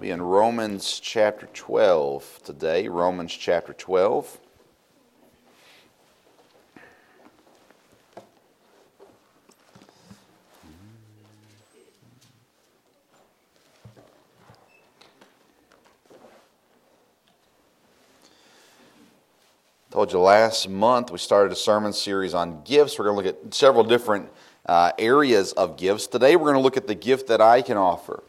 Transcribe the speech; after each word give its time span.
be 0.00 0.10
in 0.10 0.22
Romans 0.22 0.98
chapter 0.98 1.46
12 1.52 2.40
today. 2.42 2.88
Romans 2.88 3.36
chapter 3.36 3.74
12. 3.74 4.38
Told 19.90 20.12
you 20.14 20.18
last 20.18 20.66
month 20.66 21.10
we 21.10 21.18
started 21.18 21.52
a 21.52 21.56
sermon 21.56 21.92
series 21.92 22.32
on 22.32 22.62
gifts. 22.62 22.98
We're 22.98 23.04
going 23.04 23.22
to 23.22 23.30
look 23.30 23.44
at 23.44 23.52
several 23.52 23.84
different 23.84 24.30
uh, 24.64 24.92
areas 24.98 25.52
of 25.52 25.76
gifts. 25.76 26.06
Today 26.06 26.36
we're 26.36 26.52
going 26.52 26.54
to 26.54 26.62
look 26.62 26.78
at 26.78 26.86
the 26.86 26.94
gift 26.94 27.26
that 27.28 27.42
I 27.42 27.60
can 27.60 27.76
offer 27.76 28.22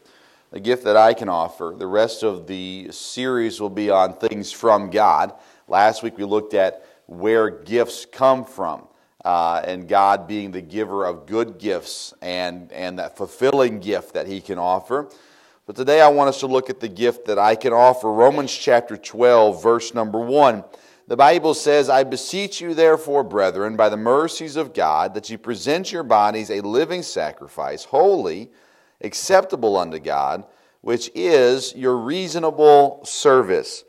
the 0.51 0.59
gift 0.59 0.83
that 0.83 0.97
I 0.97 1.13
can 1.13 1.29
offer. 1.29 1.73
The 1.77 1.87
rest 1.87 2.23
of 2.23 2.45
the 2.45 2.89
series 2.91 3.59
will 3.59 3.69
be 3.69 3.89
on 3.89 4.13
things 4.13 4.51
from 4.51 4.89
God. 4.89 5.33
Last 5.67 6.03
week 6.03 6.17
we 6.17 6.25
looked 6.25 6.53
at 6.53 6.85
where 7.07 7.49
gifts 7.49 8.05
come 8.05 8.45
from. 8.45 8.87
Uh, 9.23 9.61
and 9.65 9.87
God 9.87 10.27
being 10.27 10.49
the 10.49 10.61
giver 10.61 11.05
of 11.05 11.27
good 11.27 11.59
gifts 11.59 12.11
and, 12.23 12.71
and 12.71 12.97
that 12.97 13.15
fulfilling 13.15 13.79
gift 13.79 14.15
that 14.15 14.25
He 14.25 14.41
can 14.41 14.57
offer. 14.57 15.09
But 15.67 15.75
today 15.75 16.01
I 16.01 16.07
want 16.07 16.29
us 16.29 16.39
to 16.39 16.47
look 16.47 16.71
at 16.71 16.79
the 16.79 16.87
gift 16.87 17.25
that 17.27 17.37
I 17.37 17.53
can 17.53 17.71
offer. 17.71 18.11
Romans 18.11 18.51
chapter 18.51 18.97
12, 18.97 19.61
verse 19.61 19.93
number 19.93 20.19
1. 20.19 20.63
The 21.07 21.15
Bible 21.15 21.53
says, 21.53 21.87
I 21.87 22.03
beseech 22.03 22.61
you, 22.61 22.73
therefore, 22.73 23.23
brethren, 23.23 23.75
by 23.75 23.89
the 23.89 23.97
mercies 23.97 24.55
of 24.55 24.73
God, 24.73 25.13
that 25.13 25.29
you 25.29 25.37
present 25.37 25.91
your 25.91 26.03
bodies 26.03 26.49
a 26.49 26.61
living 26.61 27.03
sacrifice, 27.03 27.83
holy 27.83 28.49
acceptable 29.03 29.77
unto 29.77 29.99
God, 29.99 30.45
which 30.81 31.11
is 31.13 31.75
your 31.75 31.97
reasonable 31.97 33.01
service. 33.03 33.83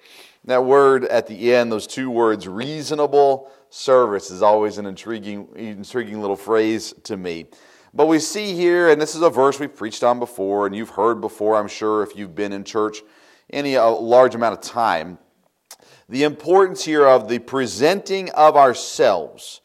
That 0.44 0.64
word 0.64 1.04
at 1.04 1.26
the 1.26 1.54
end, 1.54 1.70
those 1.70 1.86
two 1.86 2.10
words, 2.10 2.48
reasonable 2.48 3.50
service, 3.70 4.30
is 4.30 4.42
always 4.42 4.78
an 4.78 4.86
intriguing, 4.86 5.48
intriguing 5.54 6.20
little 6.20 6.36
phrase 6.36 6.94
to 7.04 7.16
me. 7.16 7.46
But 7.94 8.06
we 8.06 8.18
see 8.18 8.54
here, 8.54 8.88
and 8.88 9.00
this 9.00 9.14
is 9.14 9.22
a 9.22 9.30
verse 9.30 9.60
we've 9.60 9.74
preached 9.74 10.02
on 10.02 10.18
before, 10.18 10.66
and 10.66 10.74
you've 10.74 10.90
heard 10.90 11.20
before, 11.20 11.56
I'm 11.56 11.68
sure, 11.68 12.02
if 12.02 12.16
you've 12.16 12.34
been 12.34 12.52
in 12.52 12.64
church 12.64 13.02
any 13.50 13.76
large 13.78 14.34
amount 14.34 14.54
of 14.54 14.60
time, 14.62 15.18
the 16.08 16.24
importance 16.24 16.84
here 16.84 17.06
of 17.06 17.28
the 17.28 17.38
presenting 17.38 18.30
of 18.30 18.56
ourselves, 18.56 19.60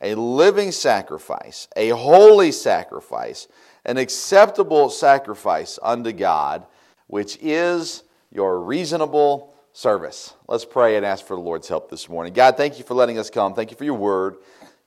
a 0.00 0.14
living 0.14 0.72
sacrifice, 0.72 1.68
a 1.76 1.90
holy 1.90 2.52
sacrifice, 2.52 3.48
an 3.84 3.96
acceptable 3.96 4.90
sacrifice 4.90 5.78
unto 5.82 6.12
God, 6.12 6.66
which 7.06 7.38
is 7.40 8.04
your 8.30 8.60
reasonable 8.60 9.54
service. 9.72 10.34
Let's 10.48 10.64
pray 10.64 10.96
and 10.96 11.04
ask 11.04 11.26
for 11.26 11.36
the 11.36 11.42
Lord's 11.42 11.68
help 11.68 11.90
this 11.90 12.08
morning. 12.08 12.32
God, 12.32 12.56
thank 12.56 12.78
you 12.78 12.84
for 12.84 12.94
letting 12.94 13.18
us 13.18 13.30
come. 13.30 13.54
Thank 13.54 13.70
you 13.70 13.76
for 13.76 13.84
your 13.84 13.94
word. 13.94 14.36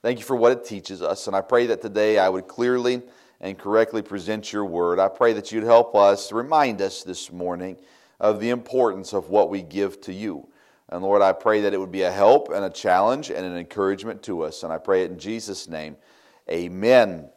Thank 0.02 0.20
you 0.20 0.26
for 0.26 0.36
what 0.36 0.52
it 0.52 0.66
teaches 0.66 1.02
us. 1.02 1.28
And 1.28 1.36
I 1.36 1.42
pray 1.42 1.66
that 1.68 1.82
today 1.82 2.20
I 2.20 2.30
would 2.30 2.48
clearly 2.48 3.02
and 3.42 3.58
correctly 3.58 4.02
present 4.02 4.54
your 4.54 4.66
word. 4.66 5.00
I 5.00 5.08
pray 5.08 5.34
that 5.34 5.52
you'd 5.52 5.64
help 5.64 5.96
us, 5.96 6.32
remind 6.32 6.82
us 6.82 7.04
this 7.04 7.32
morning 7.32 7.78
of 8.20 8.40
the 8.40 8.52
importance 8.52 9.14
of 9.14 9.30
what 9.30 9.50
we 9.50 9.62
give 9.62 10.00
to 10.02 10.14
you. 10.14 10.48
And 10.90 11.02
Lord, 11.02 11.22
I 11.22 11.34
pray 11.34 11.62
that 11.62 11.74
it 11.74 11.80
would 11.80 11.92
be 11.92 12.04
a 12.04 12.12
help 12.12 12.50
and 12.50 12.64
a 12.64 12.70
challenge 12.70 13.32
and 13.32 13.46
an 13.46 13.58
encouragement 13.58 14.22
to 14.24 14.44
us. 14.44 14.64
And 14.64 14.72
I 14.72 14.78
pray 14.78 15.04
it 15.04 15.12
in 15.12 15.18
Jesus' 15.18 15.68
name. 15.68 15.98
Amen. 16.50 17.30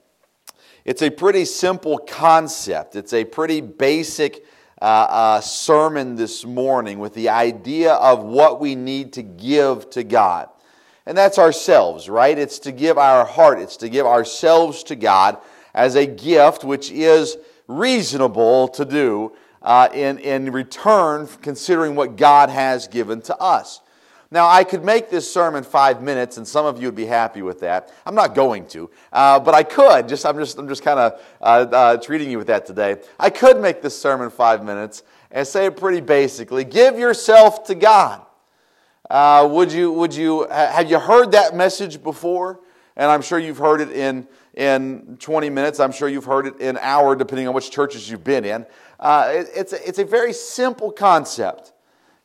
It's 0.88 1.02
a 1.02 1.10
pretty 1.10 1.44
simple 1.44 1.98
concept. 1.98 2.96
It's 2.96 3.12
a 3.12 3.22
pretty 3.22 3.60
basic 3.60 4.46
uh, 4.80 4.84
uh, 4.84 5.40
sermon 5.42 6.16
this 6.16 6.46
morning 6.46 6.98
with 6.98 7.12
the 7.12 7.28
idea 7.28 7.92
of 7.92 8.24
what 8.24 8.58
we 8.58 8.74
need 8.74 9.12
to 9.12 9.22
give 9.22 9.90
to 9.90 10.02
God. 10.02 10.48
And 11.04 11.14
that's 11.14 11.38
ourselves, 11.38 12.08
right? 12.08 12.38
It's 12.38 12.58
to 12.60 12.72
give 12.72 12.96
our 12.96 13.26
heart, 13.26 13.58
it's 13.58 13.76
to 13.78 13.90
give 13.90 14.06
ourselves 14.06 14.82
to 14.84 14.96
God 14.96 15.36
as 15.74 15.94
a 15.94 16.06
gift, 16.06 16.64
which 16.64 16.90
is 16.90 17.36
reasonable 17.66 18.68
to 18.68 18.86
do 18.86 19.32
uh, 19.60 19.90
in, 19.92 20.16
in 20.20 20.50
return, 20.52 21.28
considering 21.42 21.96
what 21.96 22.16
God 22.16 22.48
has 22.48 22.88
given 22.88 23.20
to 23.20 23.36
us. 23.36 23.82
Now, 24.30 24.46
I 24.46 24.62
could 24.62 24.84
make 24.84 25.08
this 25.08 25.32
sermon 25.32 25.64
five 25.64 26.02
minutes, 26.02 26.36
and 26.36 26.46
some 26.46 26.66
of 26.66 26.78
you 26.78 26.88
would 26.88 26.94
be 26.94 27.06
happy 27.06 27.40
with 27.40 27.60
that. 27.60 27.90
I'm 28.04 28.14
not 28.14 28.34
going 28.34 28.66
to, 28.68 28.90
uh, 29.10 29.40
but 29.40 29.54
I 29.54 29.62
could. 29.62 30.06
Just 30.06 30.26
I'm 30.26 30.36
just 30.36 30.58
I'm 30.58 30.68
just 30.68 30.82
kind 30.82 30.98
of 30.98 31.20
uh, 31.40 31.44
uh, 31.44 31.96
treating 31.96 32.30
you 32.30 32.36
with 32.36 32.48
that 32.48 32.66
today. 32.66 32.96
I 33.18 33.30
could 33.30 33.58
make 33.58 33.80
this 33.80 33.98
sermon 33.98 34.28
five 34.28 34.62
minutes 34.62 35.02
and 35.30 35.46
say 35.46 35.66
it 35.66 35.78
pretty 35.78 36.02
basically: 36.02 36.64
Give 36.64 36.98
yourself 36.98 37.64
to 37.64 37.74
God. 37.74 38.20
Uh, 39.08 39.48
would 39.50 39.72
you 39.72 39.90
would 39.92 40.14
you 40.14 40.46
have 40.48 40.90
you 40.90 40.98
heard 40.98 41.32
that 41.32 41.56
message 41.56 42.02
before? 42.02 42.60
And 42.96 43.10
I'm 43.10 43.22
sure 43.22 43.38
you've 43.38 43.58
heard 43.58 43.80
it 43.80 43.92
in 43.92 44.28
in 44.52 45.16
20 45.20 45.48
minutes. 45.48 45.80
I'm 45.80 45.92
sure 45.92 46.08
you've 46.08 46.26
heard 46.26 46.46
it 46.46 46.60
in 46.60 46.76
an 46.76 46.78
hour, 46.82 47.16
depending 47.16 47.48
on 47.48 47.54
which 47.54 47.70
churches 47.70 48.10
you've 48.10 48.24
been 48.24 48.44
in. 48.44 48.66
Uh, 49.00 49.32
it, 49.32 49.48
it's 49.54 49.72
a, 49.72 49.88
it's 49.88 49.98
a 50.00 50.04
very 50.04 50.34
simple 50.34 50.90
concept. 50.90 51.72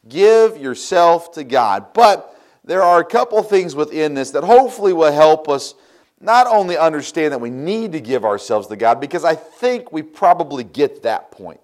Give 0.07 0.57
yourself 0.57 1.31
to 1.33 1.43
God. 1.43 1.93
But 1.93 2.37
there 2.63 2.81
are 2.81 2.99
a 2.99 3.05
couple 3.05 3.41
things 3.43 3.75
within 3.75 4.13
this 4.13 4.31
that 4.31 4.43
hopefully 4.43 4.93
will 4.93 5.11
help 5.11 5.49
us 5.49 5.75
not 6.19 6.47
only 6.47 6.77
understand 6.77 7.33
that 7.33 7.41
we 7.41 7.49
need 7.49 7.91
to 7.91 7.99
give 7.99 8.23
ourselves 8.23 8.67
to 8.67 8.77
God, 8.77 9.01
because 9.01 9.25
I 9.25 9.35
think 9.35 9.91
we 9.91 10.01
probably 10.01 10.63
get 10.63 11.03
that 11.03 11.31
point. 11.31 11.59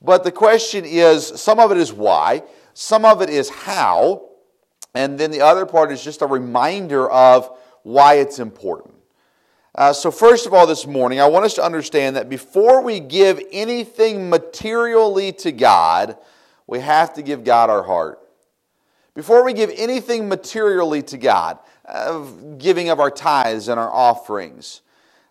But 0.00 0.24
the 0.24 0.32
question 0.32 0.84
is 0.86 1.26
some 1.26 1.60
of 1.60 1.70
it 1.70 1.76
is 1.76 1.92
why, 1.92 2.42
some 2.72 3.04
of 3.04 3.20
it 3.20 3.28
is 3.28 3.50
how, 3.50 4.30
and 4.94 5.18
then 5.18 5.30
the 5.30 5.42
other 5.42 5.66
part 5.66 5.92
is 5.92 6.02
just 6.02 6.22
a 6.22 6.26
reminder 6.26 7.10
of 7.10 7.50
why 7.82 8.14
it's 8.14 8.38
important. 8.38 8.94
Uh, 9.74 9.92
so, 9.92 10.10
first 10.10 10.46
of 10.46 10.54
all, 10.54 10.66
this 10.66 10.86
morning, 10.86 11.20
I 11.20 11.26
want 11.26 11.44
us 11.44 11.54
to 11.54 11.62
understand 11.62 12.16
that 12.16 12.28
before 12.28 12.82
we 12.82 12.98
give 12.98 13.40
anything 13.52 14.28
materially 14.28 15.32
to 15.32 15.52
God, 15.52 16.16
we 16.70 16.78
have 16.78 17.12
to 17.14 17.22
give 17.22 17.42
God 17.42 17.68
our 17.68 17.82
heart. 17.82 18.20
Before 19.14 19.44
we 19.44 19.52
give 19.52 19.72
anything 19.76 20.28
materially 20.28 21.02
to 21.02 21.18
God, 21.18 21.58
uh, 21.84 22.20
giving 22.58 22.90
of 22.90 23.00
our 23.00 23.10
tithes 23.10 23.66
and 23.66 23.78
our 23.78 23.92
offerings, 23.92 24.80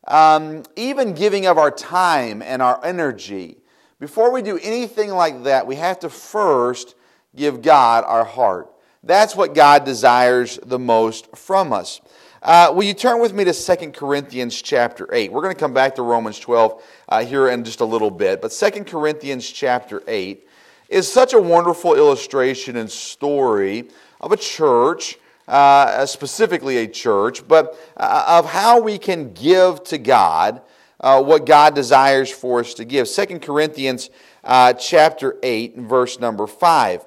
um, 0.06 0.64
even 0.76 1.14
giving 1.14 1.46
of 1.46 1.58
our 1.58 1.72
time 1.72 2.42
and 2.42 2.62
our 2.62 2.84
energy, 2.84 3.58
before 4.02 4.34
we 4.34 4.42
do 4.42 4.60
anything 4.62 5.12
like 5.12 5.44
that, 5.44 5.66
we 5.66 5.78
have 5.78 6.00
to 6.00 6.10
first 6.10 6.96
give 7.38 7.62
God 7.62 8.04
our 8.04 8.26
heart. 8.26 8.70
That's 9.02 9.34
what 9.34 9.56
God 9.56 9.86
desires 9.86 10.60
the 10.66 10.80
most 10.80 11.38
from 11.38 11.72
us. 11.72 12.02
Uh, 12.44 12.74
will 12.76 12.84
you 12.84 12.94
turn 12.94 13.22
with 13.22 13.34
me 13.34 13.46
to 13.46 13.54
2 13.54 13.92
Corinthians 13.92 14.62
chapter 14.62 15.08
8? 15.14 15.32
We're 15.32 15.42
going 15.42 15.56
to 15.56 15.60
come 15.60 15.74
back 15.74 15.96
to 15.96 16.02
Romans 16.02 16.38
12 16.38 16.84
uh, 17.08 17.26
here 17.26 17.48
in 17.48 17.64
just 17.64 17.80
a 17.80 17.86
little 17.86 18.12
bit, 18.12 18.42
but 18.42 18.52
2 18.52 18.84
Corinthians 18.84 19.50
chapter 19.50 20.04
8 20.06 20.48
is 20.90 21.12
such 21.12 21.34
a 21.34 21.40
wonderful 21.40 21.96
illustration 21.96 22.76
and 22.76 22.92
story 22.92 23.88
of 24.20 24.32
a 24.32 24.38
church, 24.38 25.18
uh, 25.48 26.06
specifically 26.06 26.78
a 26.78 26.88
church, 26.88 27.48
but 27.48 27.78
uh, 27.96 28.26
of 28.28 28.50
how 28.50 28.82
we 28.82 28.98
can 28.98 29.34
give 29.34 29.84
to 29.86 29.98
God 29.98 30.62
uh, 31.00 31.24
what 31.24 31.46
God 31.46 31.76
desires 31.76 32.30
for 32.30 32.60
us 32.60 32.74
to 32.74 32.86
give. 32.86 33.08
2 33.08 33.40
Corinthians 33.40 34.10
uh, 34.44 34.74
chapter 34.74 35.38
8, 35.42 35.78
verse 35.78 36.20
number 36.20 36.46
5. 36.46 37.06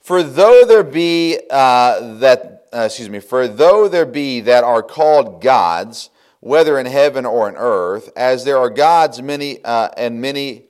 For 0.00 0.22
though 0.22 0.64
there 0.64 0.82
be 0.82 1.38
uh, 1.50 2.14
that, 2.18 2.66
uh, 2.72 2.86
excuse 2.86 3.10
me, 3.10 3.20
for 3.20 3.46
though 3.46 3.88
there 3.88 4.06
be 4.06 4.40
that 4.40 4.64
are 4.64 4.82
called 4.82 5.42
gods, 5.42 6.10
whether 6.40 6.78
in 6.78 6.86
heaven 6.86 7.26
or 7.26 7.48
in 7.48 7.56
earth, 7.56 8.10
as 8.16 8.44
there 8.44 8.58
are 8.58 8.70
gods 8.70 9.20
many 9.20 9.62
and 9.64 10.20
many 10.20 10.67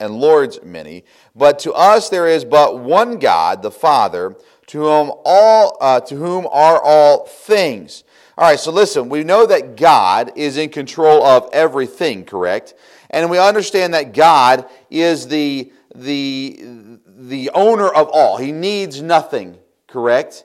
and 0.00 0.16
lords 0.16 0.60
many. 0.62 1.04
But 1.34 1.58
to 1.60 1.72
us 1.72 2.08
there 2.08 2.26
is 2.26 2.44
but 2.44 2.78
one 2.78 3.18
God, 3.18 3.62
the 3.62 3.70
Father, 3.70 4.36
to 4.68 4.78
whom 4.80 5.12
all 5.24 5.76
uh, 5.80 6.00
to 6.00 6.16
whom 6.16 6.46
are 6.50 6.80
all 6.82 7.26
things. 7.26 8.04
All 8.36 8.48
right, 8.48 8.60
so 8.60 8.70
listen, 8.70 9.08
we 9.08 9.24
know 9.24 9.46
that 9.46 9.76
God 9.76 10.32
is 10.36 10.56
in 10.56 10.68
control 10.68 11.24
of 11.24 11.48
everything, 11.52 12.24
correct? 12.24 12.74
And 13.10 13.30
we 13.30 13.38
understand 13.38 13.94
that 13.94 14.14
God 14.14 14.68
is 14.90 15.26
the 15.26 15.72
the 15.94 16.98
the 17.06 17.50
owner 17.54 17.88
of 17.88 18.08
all. 18.12 18.36
He 18.36 18.52
needs 18.52 19.02
nothing, 19.02 19.58
correct? 19.88 20.44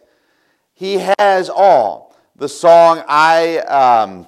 He 0.73 0.99
has 1.19 1.49
all. 1.49 2.15
The 2.35 2.49
song 2.49 3.03
I 3.07 3.59
um, 3.59 4.27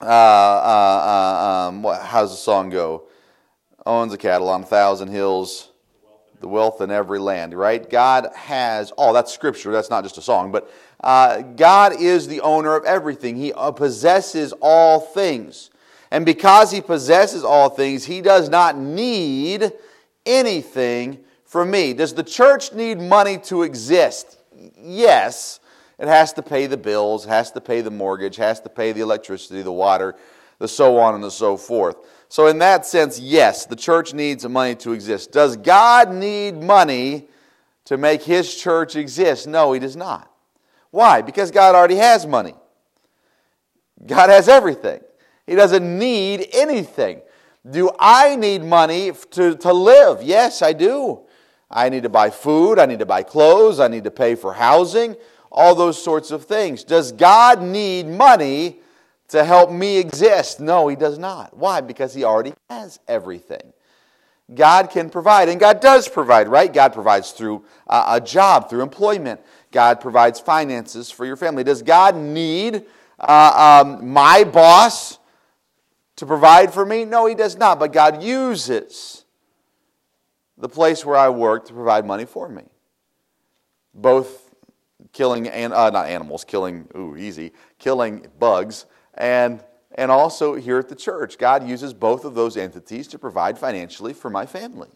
uh, 0.00 0.04
uh, 0.04 0.08
uh 0.08 1.68
um, 1.68 1.82
what, 1.82 2.00
how's 2.00 2.30
the 2.30 2.36
song 2.36 2.70
go? 2.70 3.08
Owns 3.86 4.12
a 4.12 4.18
cattle 4.18 4.48
on 4.48 4.62
a 4.62 4.66
thousand 4.66 5.08
hills, 5.08 5.70
the 6.40 6.48
wealth 6.48 6.80
in 6.80 6.90
every 6.90 7.18
land, 7.18 7.54
right? 7.54 7.88
God 7.88 8.28
has. 8.34 8.92
Oh, 8.98 9.12
that's 9.12 9.32
scripture. 9.32 9.72
That's 9.72 9.88
not 9.88 10.02
just 10.02 10.18
a 10.18 10.22
song. 10.22 10.52
But 10.52 10.70
uh, 11.00 11.42
God 11.42 12.00
is 12.00 12.26
the 12.28 12.40
owner 12.40 12.74
of 12.74 12.84
everything, 12.84 13.36
He 13.36 13.52
uh, 13.52 13.70
possesses 13.70 14.52
all 14.60 15.00
things. 15.00 15.70
And 16.10 16.26
because 16.26 16.70
He 16.70 16.80
possesses 16.80 17.44
all 17.44 17.70
things, 17.70 18.04
He 18.04 18.20
does 18.20 18.48
not 18.48 18.76
need 18.76 19.72
anything 20.26 21.20
from 21.44 21.70
me. 21.70 21.94
Does 21.94 22.12
the 22.12 22.22
church 22.22 22.72
need 22.72 23.00
money 23.00 23.38
to 23.38 23.62
exist? 23.62 24.38
Yes. 24.78 25.60
It 25.98 26.08
has 26.08 26.34
to 26.34 26.42
pay 26.42 26.66
the 26.66 26.76
bills, 26.76 27.24
has 27.24 27.50
to 27.52 27.60
pay 27.60 27.80
the 27.80 27.90
mortgage, 27.90 28.36
has 28.36 28.60
to 28.60 28.68
pay 28.68 28.92
the 28.92 29.00
electricity, 29.00 29.62
the 29.62 29.72
water, 29.72 30.14
the 30.58 30.68
so 30.68 30.98
on 30.98 31.14
and 31.14 31.24
the 31.24 31.30
so 31.30 31.56
forth. 31.56 31.96
So, 32.28 32.48
in 32.48 32.58
that 32.58 32.84
sense, 32.84 33.18
yes, 33.18 33.66
the 33.66 33.76
church 33.76 34.12
needs 34.12 34.46
money 34.48 34.74
to 34.76 34.92
exist. 34.92 35.32
Does 35.32 35.56
God 35.56 36.12
need 36.12 36.60
money 36.60 37.28
to 37.84 37.96
make 37.96 38.22
his 38.22 38.54
church 38.54 38.96
exist? 38.96 39.46
No, 39.46 39.72
he 39.72 39.80
does 39.80 39.96
not. 39.96 40.30
Why? 40.90 41.22
Because 41.22 41.50
God 41.50 41.74
already 41.74 41.96
has 41.96 42.26
money. 42.26 42.54
God 44.04 44.30
has 44.30 44.48
everything. 44.48 45.00
He 45.46 45.54
doesn't 45.54 45.98
need 45.98 46.48
anything. 46.52 47.20
Do 47.68 47.90
I 47.98 48.36
need 48.36 48.62
money 48.62 49.12
to, 49.32 49.56
to 49.56 49.72
live? 49.72 50.22
Yes, 50.22 50.62
I 50.62 50.72
do. 50.72 51.20
I 51.70 51.88
need 51.88 52.04
to 52.04 52.08
buy 52.08 52.30
food, 52.30 52.78
I 52.78 52.86
need 52.86 53.00
to 53.00 53.06
buy 53.06 53.22
clothes, 53.24 53.80
I 53.80 53.88
need 53.88 54.04
to 54.04 54.10
pay 54.10 54.36
for 54.36 54.52
housing, 54.52 55.16
all 55.50 55.74
those 55.74 56.00
sorts 56.00 56.30
of 56.30 56.44
things. 56.44 56.84
Does 56.84 57.10
God 57.10 57.60
need 57.60 58.06
money 58.06 58.80
to 59.28 59.44
help 59.44 59.70
me 59.70 59.98
exist? 59.98 60.60
No, 60.60 60.88
He 60.88 60.96
does 60.96 61.18
not. 61.18 61.56
Why? 61.56 61.80
Because 61.80 62.14
He 62.14 62.24
already 62.24 62.54
has 62.70 62.98
everything. 63.08 63.72
God 64.54 64.90
can 64.90 65.10
provide, 65.10 65.48
and 65.48 65.58
God 65.58 65.80
does 65.80 66.08
provide, 66.08 66.46
right? 66.46 66.72
God 66.72 66.92
provides 66.92 67.32
through 67.32 67.64
a 67.88 68.20
job, 68.20 68.70
through 68.70 68.82
employment. 68.82 69.40
God 69.72 70.00
provides 70.00 70.38
finances 70.38 71.10
for 71.10 71.26
your 71.26 71.36
family. 71.36 71.64
Does 71.64 71.82
God 71.82 72.14
need 72.14 72.84
uh, 73.18 73.82
um, 73.84 74.08
my 74.08 74.44
boss 74.44 75.18
to 76.16 76.26
provide 76.26 76.72
for 76.72 76.86
me? 76.86 77.04
No, 77.04 77.26
He 77.26 77.34
does 77.34 77.56
not. 77.56 77.80
But 77.80 77.92
God 77.92 78.22
uses 78.22 79.24
the 80.56 80.68
place 80.68 81.04
where 81.04 81.16
I 81.16 81.28
work 81.28 81.66
to 81.66 81.72
provide 81.72 82.06
money 82.06 82.24
for 82.24 82.48
me. 82.48 82.62
Both 83.94 84.54
killing, 85.12 85.48
and 85.48 85.72
uh, 85.72 85.90
not 85.90 86.06
animals, 86.06 86.44
killing, 86.44 86.88
ooh, 86.96 87.16
easy, 87.16 87.52
killing 87.78 88.26
bugs, 88.38 88.86
and, 89.16 89.62
and 89.94 90.10
also 90.10 90.54
here 90.54 90.78
at 90.78 90.88
the 90.88 90.96
church. 90.96 91.38
God 91.38 91.66
uses 91.66 91.94
both 91.94 92.24
of 92.24 92.34
those 92.34 92.56
entities 92.56 93.08
to 93.08 93.18
provide 93.18 93.58
financially 93.58 94.12
for 94.12 94.30
my 94.30 94.46
family. 94.46 94.90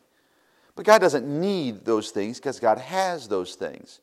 But 0.76 0.84
God 0.84 1.00
doesn't 1.00 1.26
need 1.26 1.84
those 1.84 2.10
things 2.10 2.38
because 2.38 2.60
God 2.60 2.78
has 2.78 3.28
those 3.28 3.54
things. 3.54 4.00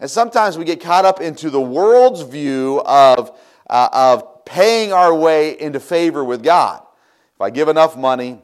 And 0.00 0.10
sometimes 0.10 0.58
we 0.58 0.64
get 0.64 0.80
caught 0.80 1.04
up 1.04 1.20
into 1.20 1.50
the 1.50 1.60
world's 1.60 2.22
view 2.22 2.82
of, 2.84 3.38
uh, 3.68 3.88
of 3.92 4.44
paying 4.44 4.92
our 4.92 5.14
way 5.14 5.58
into 5.58 5.80
favor 5.80 6.24
with 6.24 6.42
God. 6.42 6.82
If 7.34 7.40
I 7.40 7.50
give 7.50 7.68
enough 7.68 7.96
money, 7.96 8.42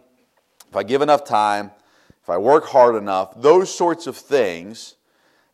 if 0.69 0.77
I 0.77 0.83
give 0.83 1.03
enough 1.03 1.25
time, 1.25 1.71
if 2.23 2.31
I 2.31 2.39
work 2.39 2.67
hard 2.67 2.95
enough, 2.95 3.41
those 3.41 3.75
sorts 3.75 4.07
of 4.07 4.17
things, 4.17 4.97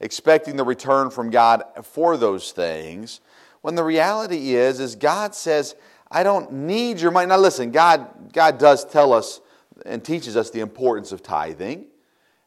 expecting 0.00 0.56
the 0.56 0.64
return 0.64 1.10
from 1.10 1.30
God 1.30 1.62
for 1.82 2.16
those 2.16 2.52
things, 2.52 3.20
when 3.62 3.74
the 3.74 3.84
reality 3.84 4.54
is, 4.54 4.80
is 4.80 4.94
God 4.94 5.34
says, 5.34 5.74
I 6.10 6.22
don't 6.22 6.52
need 6.52 7.00
your 7.00 7.10
money. 7.10 7.26
Now 7.26 7.38
listen, 7.38 7.70
God, 7.70 8.32
God 8.32 8.58
does 8.58 8.84
tell 8.84 9.12
us 9.12 9.40
and 9.84 10.04
teaches 10.04 10.36
us 10.36 10.50
the 10.50 10.60
importance 10.60 11.12
of 11.12 11.22
tithing 11.22 11.86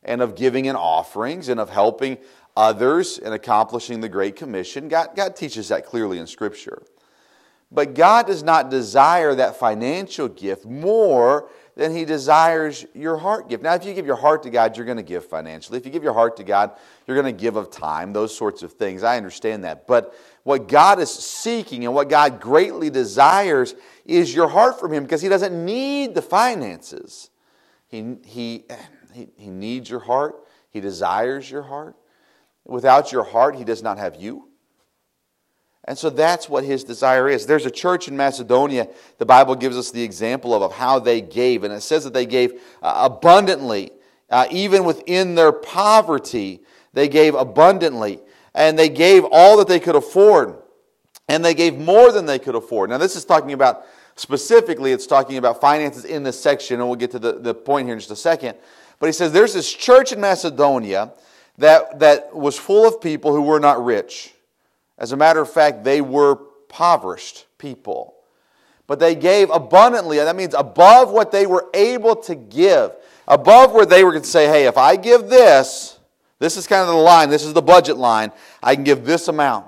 and 0.03 0.21
of 0.21 0.35
giving 0.35 0.67
and 0.67 0.77
offerings 0.77 1.49
and 1.49 1.59
of 1.59 1.69
helping 1.69 2.17
others 2.57 3.17
in 3.17 3.33
accomplishing 3.33 4.01
the 4.01 4.09
Great 4.09 4.35
Commission. 4.35 4.87
God, 4.87 5.09
God 5.15 5.35
teaches 5.35 5.69
that 5.69 5.85
clearly 5.85 6.17
in 6.17 6.27
Scripture. 6.27 6.81
But 7.71 7.93
God 7.93 8.27
does 8.27 8.43
not 8.43 8.69
desire 8.69 9.33
that 9.35 9.55
financial 9.55 10.27
gift 10.27 10.65
more 10.65 11.49
than 11.75 11.95
He 11.95 12.03
desires 12.03 12.85
your 12.93 13.17
heart 13.17 13.47
gift. 13.47 13.63
Now, 13.63 13.75
if 13.75 13.85
you 13.85 13.93
give 13.93 14.05
your 14.05 14.17
heart 14.17 14.43
to 14.43 14.49
God, 14.49 14.75
you're 14.75 14.85
going 14.85 14.97
to 14.97 15.03
give 15.03 15.25
financially. 15.25 15.77
If 15.77 15.85
you 15.85 15.91
give 15.91 16.03
your 16.03 16.13
heart 16.13 16.35
to 16.37 16.43
God, 16.43 16.71
you're 17.07 17.19
going 17.19 17.33
to 17.33 17.39
give 17.39 17.55
of 17.55 17.71
time, 17.71 18.11
those 18.11 18.35
sorts 18.35 18.61
of 18.61 18.73
things. 18.73 19.03
I 19.03 19.15
understand 19.15 19.63
that. 19.63 19.87
But 19.87 20.13
what 20.43 20.67
God 20.67 20.99
is 20.99 21.11
seeking 21.11 21.85
and 21.85 21.93
what 21.93 22.09
God 22.09 22.39
greatly 22.39 22.89
desires 22.89 23.75
is 24.05 24.33
your 24.33 24.47
heart 24.47 24.79
from 24.79 24.93
Him 24.93 25.03
because 25.03 25.21
He 25.21 25.29
doesn't 25.29 25.65
need 25.65 26.15
the 26.15 26.21
finances. 26.21 27.29
He, 27.87 28.15
he, 28.25 28.65
he, 29.13 29.27
he 29.37 29.49
needs 29.49 29.89
your 29.89 29.99
heart, 29.99 30.35
He 30.69 30.79
desires 30.79 31.49
your 31.49 31.63
heart. 31.63 31.95
Without 32.65 33.11
your 33.11 33.23
heart, 33.23 33.55
He 33.55 33.63
does 33.63 33.83
not 33.83 33.97
have 33.97 34.15
you. 34.15 34.51
And 35.85 35.97
so 35.97 36.09
that's 36.09 36.47
what 36.47 36.63
his 36.63 36.83
desire 36.83 37.27
is. 37.27 37.45
There's 37.45 37.65
a 37.65 37.71
church 37.71 38.07
in 38.07 38.15
Macedonia, 38.15 38.87
the 39.17 39.25
Bible 39.25 39.55
gives 39.55 39.77
us 39.77 39.91
the 39.91 40.03
example 40.03 40.53
of, 40.53 40.61
of 40.61 40.73
how 40.73 40.99
they 40.99 41.21
gave. 41.21 41.63
And 41.63 41.73
it 41.73 41.81
says 41.81 42.03
that 42.03 42.13
they 42.13 42.25
gave 42.25 42.61
uh, 42.83 43.09
abundantly, 43.11 43.91
uh, 44.29 44.47
even 44.51 44.85
within 44.85 45.35
their 45.35 45.51
poverty, 45.51 46.61
they 46.93 47.07
gave 47.07 47.33
abundantly. 47.33 48.19
And 48.53 48.77
they 48.77 48.89
gave 48.89 49.25
all 49.31 49.57
that 49.57 49.67
they 49.67 49.79
could 49.79 49.95
afford. 49.95 50.57
And 51.27 51.43
they 51.43 51.53
gave 51.53 51.77
more 51.77 52.11
than 52.11 52.25
they 52.25 52.39
could 52.39 52.55
afford. 52.55 52.89
Now, 52.89 52.97
this 52.97 53.15
is 53.15 53.23
talking 53.23 53.53
about, 53.53 53.85
specifically, 54.15 54.91
it's 54.91 55.07
talking 55.07 55.37
about 55.37 55.61
finances 55.61 56.05
in 56.05 56.23
this 56.23 56.39
section, 56.39 56.79
and 56.79 56.89
we'll 56.89 56.97
get 56.97 57.11
to 57.11 57.19
the, 57.19 57.33
the 57.33 57.53
point 57.53 57.87
here 57.87 57.93
in 57.93 57.99
just 57.99 58.11
a 58.11 58.15
second. 58.15 58.57
But 58.99 59.07
he 59.07 59.13
says 59.13 59.31
there's 59.31 59.53
this 59.53 59.71
church 59.71 60.11
in 60.11 60.19
Macedonia 60.19 61.13
that, 61.57 61.99
that 61.99 62.35
was 62.35 62.57
full 62.57 62.87
of 62.87 63.01
people 63.01 63.33
who 63.33 63.41
were 63.41 63.59
not 63.59 63.83
rich. 63.83 64.33
As 64.97 65.11
a 65.11 65.17
matter 65.17 65.41
of 65.41 65.49
fact, 65.49 65.83
they 65.83 66.01
were 66.01 66.37
impoverished 66.71 67.45
people. 67.57 68.15
But 68.87 68.99
they 68.99 69.15
gave 69.15 69.49
abundantly, 69.49 70.19
and 70.19 70.27
that 70.27 70.35
means 70.35 70.53
above 70.53 71.11
what 71.11 71.31
they 71.31 71.45
were 71.45 71.69
able 71.73 72.15
to 72.23 72.35
give. 72.35 72.91
Above 73.27 73.73
where 73.73 73.85
they 73.85 74.03
were 74.03 74.11
going 74.11 74.23
to 74.23 74.29
say, 74.29 74.47
hey, 74.47 74.65
if 74.65 74.77
I 74.77 74.95
give 74.95 75.29
this, 75.29 75.99
this 76.41 76.57
is 76.57 76.67
kind 76.67 76.81
of 76.81 76.87
the 76.87 77.01
line, 77.01 77.29
this 77.29 77.45
is 77.45 77.53
the 77.53 77.61
budget 77.61 77.95
line, 77.95 78.33
I 78.61 78.75
can 78.75 78.83
give 78.83 79.05
this 79.05 79.29
amount. 79.29 79.67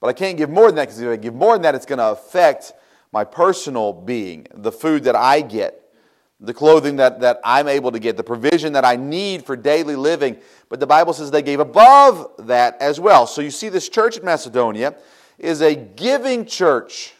But 0.00 0.08
I 0.08 0.12
can't 0.12 0.36
give 0.36 0.50
more 0.50 0.66
than 0.66 0.74
that 0.76 0.88
because 0.88 1.00
if 1.00 1.08
I 1.08 1.16
give 1.16 1.34
more 1.34 1.54
than 1.54 1.62
that, 1.62 1.74
it's 1.74 1.86
going 1.86 1.98
to 1.98 2.10
affect 2.10 2.72
my 3.12 3.24
personal 3.24 3.92
being, 3.92 4.46
the 4.52 4.72
food 4.72 5.04
that 5.04 5.16
I 5.16 5.40
get 5.40 5.80
the 6.40 6.54
clothing 6.54 6.96
that, 6.96 7.20
that 7.20 7.38
I'm 7.44 7.68
able 7.68 7.92
to 7.92 7.98
get, 7.98 8.16
the 8.16 8.24
provision 8.24 8.72
that 8.72 8.84
I 8.84 8.96
need 8.96 9.44
for 9.44 9.56
daily 9.56 9.94
living. 9.94 10.38
But 10.68 10.80
the 10.80 10.86
Bible 10.86 11.12
says 11.12 11.30
they 11.30 11.42
gave 11.42 11.60
above 11.60 12.30
that 12.46 12.80
as 12.80 12.98
well. 12.98 13.26
So 13.26 13.42
you 13.42 13.50
see, 13.50 13.68
this 13.68 13.88
church 13.88 14.16
in 14.16 14.24
Macedonia 14.24 14.96
is 15.38 15.60
a 15.60 15.74
giving 15.74 16.46
church, 16.46 17.12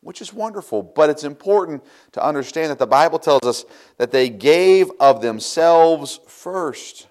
which 0.00 0.20
is 0.20 0.32
wonderful. 0.32 0.82
But 0.82 1.10
it's 1.10 1.24
important 1.24 1.84
to 2.12 2.24
understand 2.24 2.70
that 2.70 2.78
the 2.78 2.86
Bible 2.86 3.18
tells 3.18 3.42
us 3.42 3.64
that 3.98 4.12
they 4.12 4.28
gave 4.28 4.90
of 5.00 5.22
themselves 5.22 6.20
first. 6.28 7.08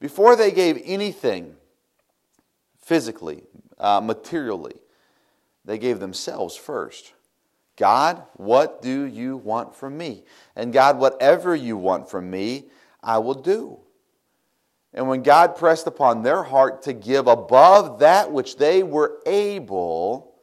Before 0.00 0.36
they 0.36 0.50
gave 0.50 0.80
anything 0.84 1.56
physically, 2.80 3.42
uh, 3.78 4.00
materially, 4.00 4.76
they 5.64 5.78
gave 5.78 6.00
themselves 6.00 6.56
first. 6.56 7.12
God, 7.76 8.22
what 8.34 8.82
do 8.82 9.04
you 9.04 9.36
want 9.36 9.74
from 9.74 9.96
me? 9.96 10.24
And 10.56 10.72
God, 10.72 10.98
whatever 10.98 11.54
you 11.54 11.76
want 11.76 12.10
from 12.10 12.30
me, 12.30 12.64
I 13.02 13.18
will 13.18 13.34
do. 13.34 13.78
And 14.94 15.08
when 15.08 15.22
God 15.22 15.56
pressed 15.56 15.86
upon 15.86 16.22
their 16.22 16.42
heart 16.42 16.82
to 16.82 16.92
give 16.92 17.26
above 17.26 18.00
that 18.00 18.32
which 18.32 18.56
they 18.56 18.82
were 18.82 19.20
able, 19.26 20.34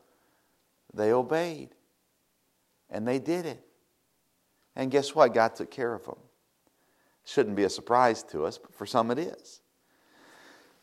they 0.94 1.12
obeyed. 1.12 1.70
And 2.90 3.08
they 3.08 3.20
did 3.20 3.46
it. 3.46 3.62
And 4.76 4.92
guess 4.92 5.16
what? 5.16 5.34
God 5.34 5.56
took 5.56 5.72
care 5.72 5.94
of 5.94 6.06
them. 6.06 6.18
Shouldn't 7.26 7.56
be 7.56 7.64
a 7.64 7.70
surprise 7.70 8.24
to 8.24 8.46
us, 8.46 8.58
but 8.58 8.74
for 8.74 8.86
some 8.86 9.12
it 9.12 9.20
is. 9.20 9.62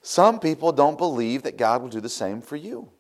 Some 0.03 0.41
people 0.41 0.73
don't 0.73 0.99
believe 0.99 1.45
that 1.45 1.57
God 1.57 1.81
will 1.81 1.89
do 1.89 2.01
the 2.01 2.09
same 2.09 2.43
for 2.43 2.57
you. 2.57 2.91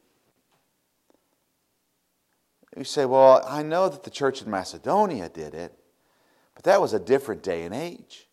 You 2.76 2.84
say, 2.84 3.04
well, 3.04 3.44
I 3.46 3.62
know 3.62 3.88
that 3.88 4.04
the 4.04 4.10
church 4.10 4.40
in 4.40 4.50
Macedonia 4.50 5.28
did 5.28 5.54
it, 5.54 5.74
but 6.54 6.64
that 6.64 6.80
was 6.80 6.94
a 6.94 7.00
different 7.00 7.42
day 7.42 7.64
and 7.64 7.74
age. 7.74 8.28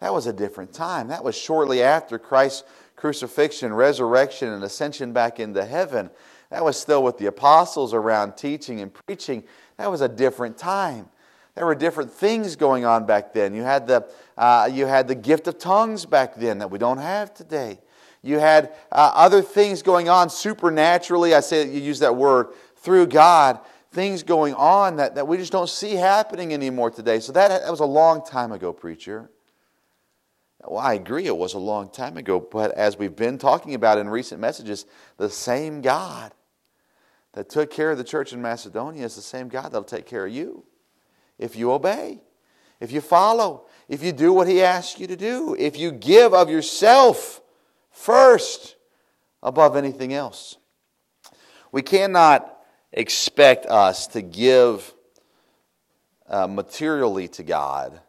That 0.00 0.12
was 0.12 0.26
a 0.26 0.32
different 0.32 0.72
time. 0.72 1.08
That 1.08 1.22
was 1.22 1.36
shortly 1.36 1.82
after 1.82 2.18
Christ's 2.18 2.64
crucifixion, 2.96 3.72
resurrection, 3.72 4.48
and 4.48 4.64
ascension 4.64 5.12
back 5.12 5.38
into 5.38 5.64
heaven. 5.64 6.10
That 6.50 6.64
was 6.64 6.78
still 6.78 7.02
with 7.02 7.18
the 7.18 7.26
apostles 7.26 7.94
around 7.94 8.36
teaching 8.36 8.80
and 8.80 8.92
preaching. 8.92 9.44
That 9.76 9.90
was 9.90 10.00
a 10.00 10.08
different 10.08 10.58
time. 10.58 11.08
There 11.54 11.66
were 11.66 11.74
different 11.74 12.10
things 12.10 12.56
going 12.56 12.84
on 12.84 13.06
back 13.06 13.32
then. 13.32 13.54
You 13.54 13.62
had 13.62 13.86
the, 13.86 14.06
uh, 14.36 14.68
you 14.72 14.86
had 14.86 15.06
the 15.06 15.14
gift 15.14 15.46
of 15.46 15.58
tongues 15.58 16.04
back 16.04 16.34
then 16.34 16.58
that 16.58 16.70
we 16.70 16.78
don't 16.78 16.98
have 16.98 17.32
today. 17.32 17.78
You 18.22 18.38
had 18.38 18.72
uh, 18.90 19.12
other 19.14 19.42
things 19.42 19.82
going 19.82 20.08
on 20.08 20.30
supernaturally. 20.30 21.34
I 21.34 21.40
say 21.40 21.64
that 21.64 21.72
you 21.72 21.80
use 21.80 22.00
that 22.00 22.16
word 22.16 22.48
through 22.76 23.08
God 23.08 23.60
things 23.94 24.24
going 24.24 24.54
on 24.54 24.96
that, 24.96 25.14
that 25.14 25.28
we 25.28 25.36
just 25.36 25.52
don't 25.52 25.68
see 25.68 25.94
happening 25.94 26.52
anymore 26.52 26.90
today. 26.90 27.20
So 27.20 27.32
that, 27.32 27.48
that 27.48 27.70
was 27.70 27.80
a 27.80 27.86
long 27.86 28.24
time 28.24 28.50
ago, 28.50 28.72
preacher. 28.72 29.30
Well, 30.66 30.80
I 30.80 30.94
agree, 30.94 31.26
it 31.26 31.36
was 31.36 31.54
a 31.54 31.58
long 31.58 31.90
time 31.90 32.16
ago, 32.16 32.40
but 32.40 32.72
as 32.72 32.98
we've 32.98 33.14
been 33.14 33.38
talking 33.38 33.74
about 33.74 33.98
in 33.98 34.08
recent 34.08 34.40
messages, 34.40 34.86
the 35.16 35.30
same 35.30 35.80
God 35.80 36.32
that 37.34 37.48
took 37.48 37.70
care 37.70 37.90
of 37.90 37.98
the 37.98 38.04
church 38.04 38.32
in 38.32 38.42
Macedonia 38.42 39.04
is 39.04 39.14
the 39.14 39.22
same 39.22 39.48
God 39.48 39.66
that'll 39.66 39.84
take 39.84 40.06
care 40.06 40.26
of 40.26 40.32
you 40.32 40.64
if 41.44 41.54
you 41.56 41.70
obey, 41.70 42.20
if 42.80 42.90
you 42.90 43.00
follow, 43.00 43.66
if 43.88 44.02
you 44.02 44.12
do 44.12 44.32
what 44.32 44.48
He 44.48 44.62
asks 44.62 44.98
you 44.98 45.06
to 45.06 45.16
do, 45.16 45.54
if 45.58 45.78
you 45.78 45.92
give 45.92 46.32
of 46.32 46.48
yourself 46.48 47.42
first 47.90 48.76
above 49.42 49.76
anything 49.76 50.14
else. 50.14 50.56
We 51.70 51.82
cannot 51.82 52.50
expect 52.92 53.66
us 53.66 54.06
to 54.08 54.22
give 54.22 54.92
uh, 56.28 56.46
materially 56.46 57.28
to 57.28 57.42
God 57.42 58.00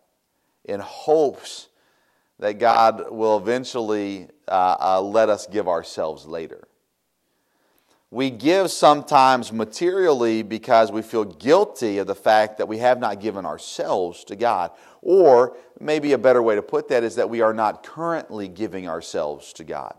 in 0.64 0.80
hopes 0.80 1.68
that 2.40 2.58
God 2.60 3.12
will 3.12 3.38
eventually 3.38 4.28
uh, 4.48 4.78
uh, 4.80 5.02
let 5.02 5.30
us 5.30 5.48
give 5.48 5.68
ourselves 5.68 6.26
later. 6.26 6.68
We 8.12 8.30
give 8.30 8.72
sometimes 8.72 9.52
materially 9.52 10.44
because 10.44 10.92
we 10.92 11.02
feel 11.02 11.26
guilty 11.26 11.98
of 11.98 12.08
the 12.08 12.16
fact 12.16 12.58
that 12.60 12.68
we 12.68 12.78
have 12.78 13.00
not 13.00 13.20
given 13.20 13.46
ourselves 13.46 14.24
to 14.26 14.36
God. 14.36 14.72
Or 15.02 15.58
maybe 15.80 16.14
a 16.14 16.18
better 16.18 16.42
way 16.42 16.56
to 16.56 16.62
put 16.62 16.88
that 16.90 17.04
is 17.04 17.16
that 17.16 17.30
we 17.30 17.42
are 17.42 17.54
not 17.54 17.84
currently 17.84 18.48
giving 18.48 18.88
ourselves 18.88 19.54
to 19.54 19.64
God. 19.64 19.96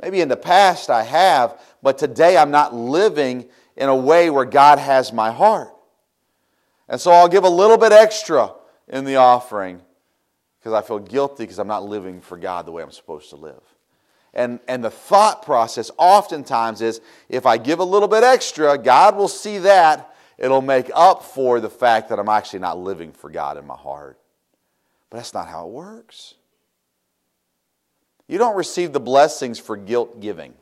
Maybe 0.00 0.20
in 0.20 0.28
the 0.28 0.36
past 0.36 0.90
I 0.90 1.02
have, 1.02 1.60
but 1.82 1.98
today 1.98 2.36
I'm 2.36 2.50
not 2.50 2.74
living 2.74 3.48
in 3.76 3.88
a 3.88 3.96
way 3.96 4.30
where 4.30 4.44
God 4.44 4.78
has 4.78 5.12
my 5.12 5.32
heart. 5.32 5.74
And 6.88 7.00
so 7.00 7.10
I'll 7.10 7.28
give 7.28 7.44
a 7.44 7.50
little 7.50 7.78
bit 7.78 7.92
extra 7.92 8.52
in 8.86 9.04
the 9.04 9.16
offering 9.16 9.80
because 10.60 10.72
I 10.72 10.86
feel 10.86 10.98
guilty 10.98 11.44
because 11.44 11.58
I'm 11.58 11.68
not 11.68 11.84
living 11.84 12.20
for 12.20 12.36
God 12.36 12.66
the 12.66 12.72
way 12.72 12.82
I'm 12.82 12.92
supposed 12.92 13.30
to 13.30 13.36
live. 13.36 13.62
And, 14.38 14.60
and 14.68 14.84
the 14.84 14.90
thought 14.90 15.42
process 15.42 15.90
oftentimes 15.98 16.80
is 16.80 17.00
if 17.28 17.44
I 17.44 17.58
give 17.58 17.80
a 17.80 17.84
little 17.84 18.06
bit 18.06 18.22
extra, 18.22 18.78
God 18.78 19.16
will 19.16 19.26
see 19.26 19.58
that. 19.58 20.14
It'll 20.38 20.62
make 20.62 20.92
up 20.94 21.24
for 21.24 21.58
the 21.58 21.68
fact 21.68 22.08
that 22.10 22.20
I'm 22.20 22.28
actually 22.28 22.60
not 22.60 22.78
living 22.78 23.10
for 23.10 23.30
God 23.30 23.56
in 23.56 23.66
my 23.66 23.74
heart. 23.74 24.16
But 25.10 25.16
that's 25.16 25.34
not 25.34 25.48
how 25.48 25.66
it 25.66 25.72
works. 25.72 26.34
You 28.28 28.38
don't 28.38 28.56
receive 28.56 28.92
the 28.92 29.00
blessings 29.00 29.58
for 29.58 29.76
guilt 29.76 30.20
giving. 30.20 30.54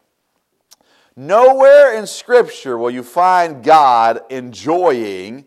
Nowhere 1.14 1.98
in 1.98 2.06
Scripture 2.06 2.78
will 2.78 2.90
you 2.90 3.02
find 3.02 3.62
God 3.62 4.20
enjoying 4.30 5.44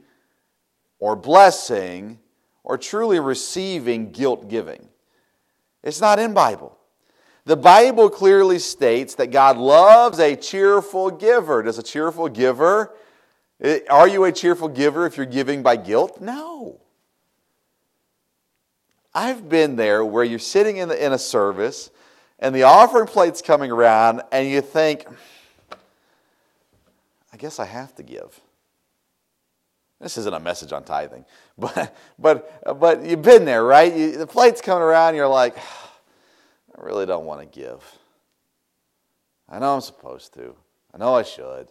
or 1.00 1.16
blessing 1.16 2.20
or 2.64 2.78
truly 2.78 3.20
receiving 3.20 4.12
guilt 4.12 4.50
giving. 4.50 4.88
It's 5.82 6.00
not 6.00 6.20
in 6.20 6.36
Bible. 6.36 6.79
The 7.50 7.58
Bible 7.58 8.12
clearly 8.12 8.60
states 8.60 9.16
that 9.16 9.32
God 9.32 9.58
loves 9.58 10.20
a 10.20 10.36
cheerful 10.36 11.10
giver. 11.10 11.64
Does 11.64 11.80
a 11.80 11.82
cheerful 11.84 12.30
giver, 12.30 12.94
eh, 13.60 13.80
are 13.90 14.08
you 14.08 14.26
a 14.26 14.32
cheerful 14.32 14.68
giver 14.68 15.08
if 15.08 15.18
you're 15.18 15.26
giving 15.26 15.64
by 15.64 15.76
guilt? 15.76 16.22
No. 16.22 16.80
I've 19.16 19.50
been 19.50 19.78
there 19.78 20.06
where 20.06 20.24
you're 20.24 20.38
sitting 20.38 20.78
in, 20.78 20.90
the, 20.90 21.04
in 21.04 21.12
a 21.12 21.18
service 21.18 21.90
and 22.38 22.54
the 22.54 22.62
offering 22.62 23.08
plate's 23.08 23.42
coming 23.42 23.72
around 23.72 24.22
and 24.32 24.48
you 24.48 24.62
think, 24.62 25.08
I 27.34 27.38
guess 27.38 27.58
I 27.58 27.66
have 27.66 27.96
to 27.96 28.04
give. 28.04 28.40
This 30.00 30.20
isn't 30.20 30.36
a 30.36 30.40
message 30.40 30.72
on 30.72 30.84
tithing, 30.84 31.26
but, 31.58 31.98
but, 32.20 32.80
but 32.80 33.04
you've 33.04 33.24
been 33.24 33.46
there, 33.46 33.64
right? 33.64 33.92
You, 33.92 34.18
the 34.18 34.28
plate's 34.28 34.62
coming 34.62 34.84
around, 34.84 35.16
you're 35.16 35.28
like, 35.28 35.58
I 36.80 36.86
really 36.86 37.06
don't 37.06 37.26
want 37.26 37.42
to 37.42 37.60
give. 37.60 37.84
I 39.50 39.60
know 39.60 39.76
I'm 39.76 39.82
supposed 39.82 40.34
to. 40.36 40.56
I 40.94 40.98
know 40.98 41.16
I 41.16 41.24
should. 41.24 41.68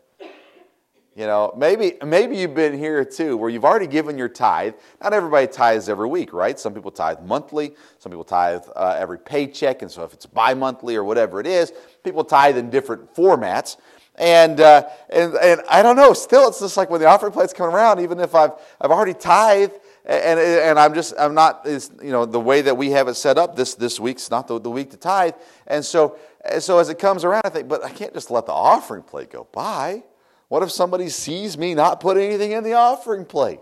You 1.17 1.27
know, 1.27 1.53
maybe, 1.57 1.95
maybe 2.05 2.37
you've 2.37 2.55
been 2.55 2.79
here 2.79 3.05
too, 3.05 3.37
where 3.37 3.51
you've 3.51 3.65
already 3.65 3.87
given 3.87 4.19
your 4.19 4.29
tithe. 4.29 4.75
Not 5.03 5.13
everybody 5.13 5.47
tithes 5.47 5.89
every 5.89 6.07
week, 6.07 6.33
right? 6.33 6.61
Some 6.61 6.75
people 6.75 6.91
tithe 6.91 7.23
monthly. 7.23 7.75
Some 7.99 8.13
people 8.13 8.25
tithe 8.25 8.63
uh, 8.77 8.97
every 8.99 9.19
paycheck. 9.19 9.83
And 9.83 9.91
so 9.91 10.05
if 10.05 10.13
it's 10.13 10.27
bi 10.27 10.55
monthly 10.55 10.95
or 10.95 11.03
whatever 11.03 11.41
it 11.41 11.47
is, 11.47 11.73
people 12.05 12.23
tithe 12.23 12.57
in 12.57 12.71
different 12.71 13.15
formats. 13.15 13.79
And, 14.17 14.61
uh, 14.61 14.89
and, 15.11 15.35
and 15.37 15.63
I 15.71 15.83
don't 15.83 15.97
know, 15.97 16.13
still, 16.13 16.49
it's 16.49 16.61
just 16.61 16.77
like 16.77 16.91
when 16.91 17.01
the 17.01 17.07
offering 17.07 17.33
plate's 17.33 17.53
coming 17.53 17.75
around, 17.75 18.01
even 18.01 18.21
if 18.21 18.35
I've, 18.35 18.53
I've 18.81 18.91
already 18.91 19.15
tithed, 19.15 19.79
and, 20.09 20.41
and 20.41 20.79
I'm 20.79 20.95
just, 20.95 21.13
I'm 21.19 21.35
not, 21.35 21.67
you 21.67 22.11
know, 22.11 22.25
the 22.25 22.41
way 22.41 22.63
that 22.63 22.77
we 22.77 22.91
have 22.93 23.09
it 23.09 23.15
set 23.15 23.37
up, 23.37 23.57
this, 23.57 23.75
this 23.75 24.01
week's 24.01 24.31
not 24.31 24.49
the, 24.49 24.59
the 24.59 24.71
week 24.71 24.91
to 24.93 24.97
tithe. 24.97 25.35
And 25.67 25.85
so, 25.85 26.19
so 26.61 26.79
as 26.79 26.89
it 26.89 26.99
comes 26.99 27.25
around, 27.25 27.43
I 27.45 27.51
think, 27.51 27.69
but 27.69 27.85
I 27.85 27.91
can't 27.91 28.15
just 28.15 28.31
let 28.31 28.47
the 28.47 28.53
offering 28.53 29.03
plate 29.03 29.31
go 29.31 29.47
by. 29.53 30.03
What 30.49 30.63
if 30.63 30.71
somebody 30.71 31.11
sees 31.11 31.59
me 31.59 31.75
not 31.75 32.01
put 32.01 32.17
anything 32.17 32.53
in 32.53 32.65
the 32.65 32.73
offering 32.73 33.27
plate? 33.27 33.61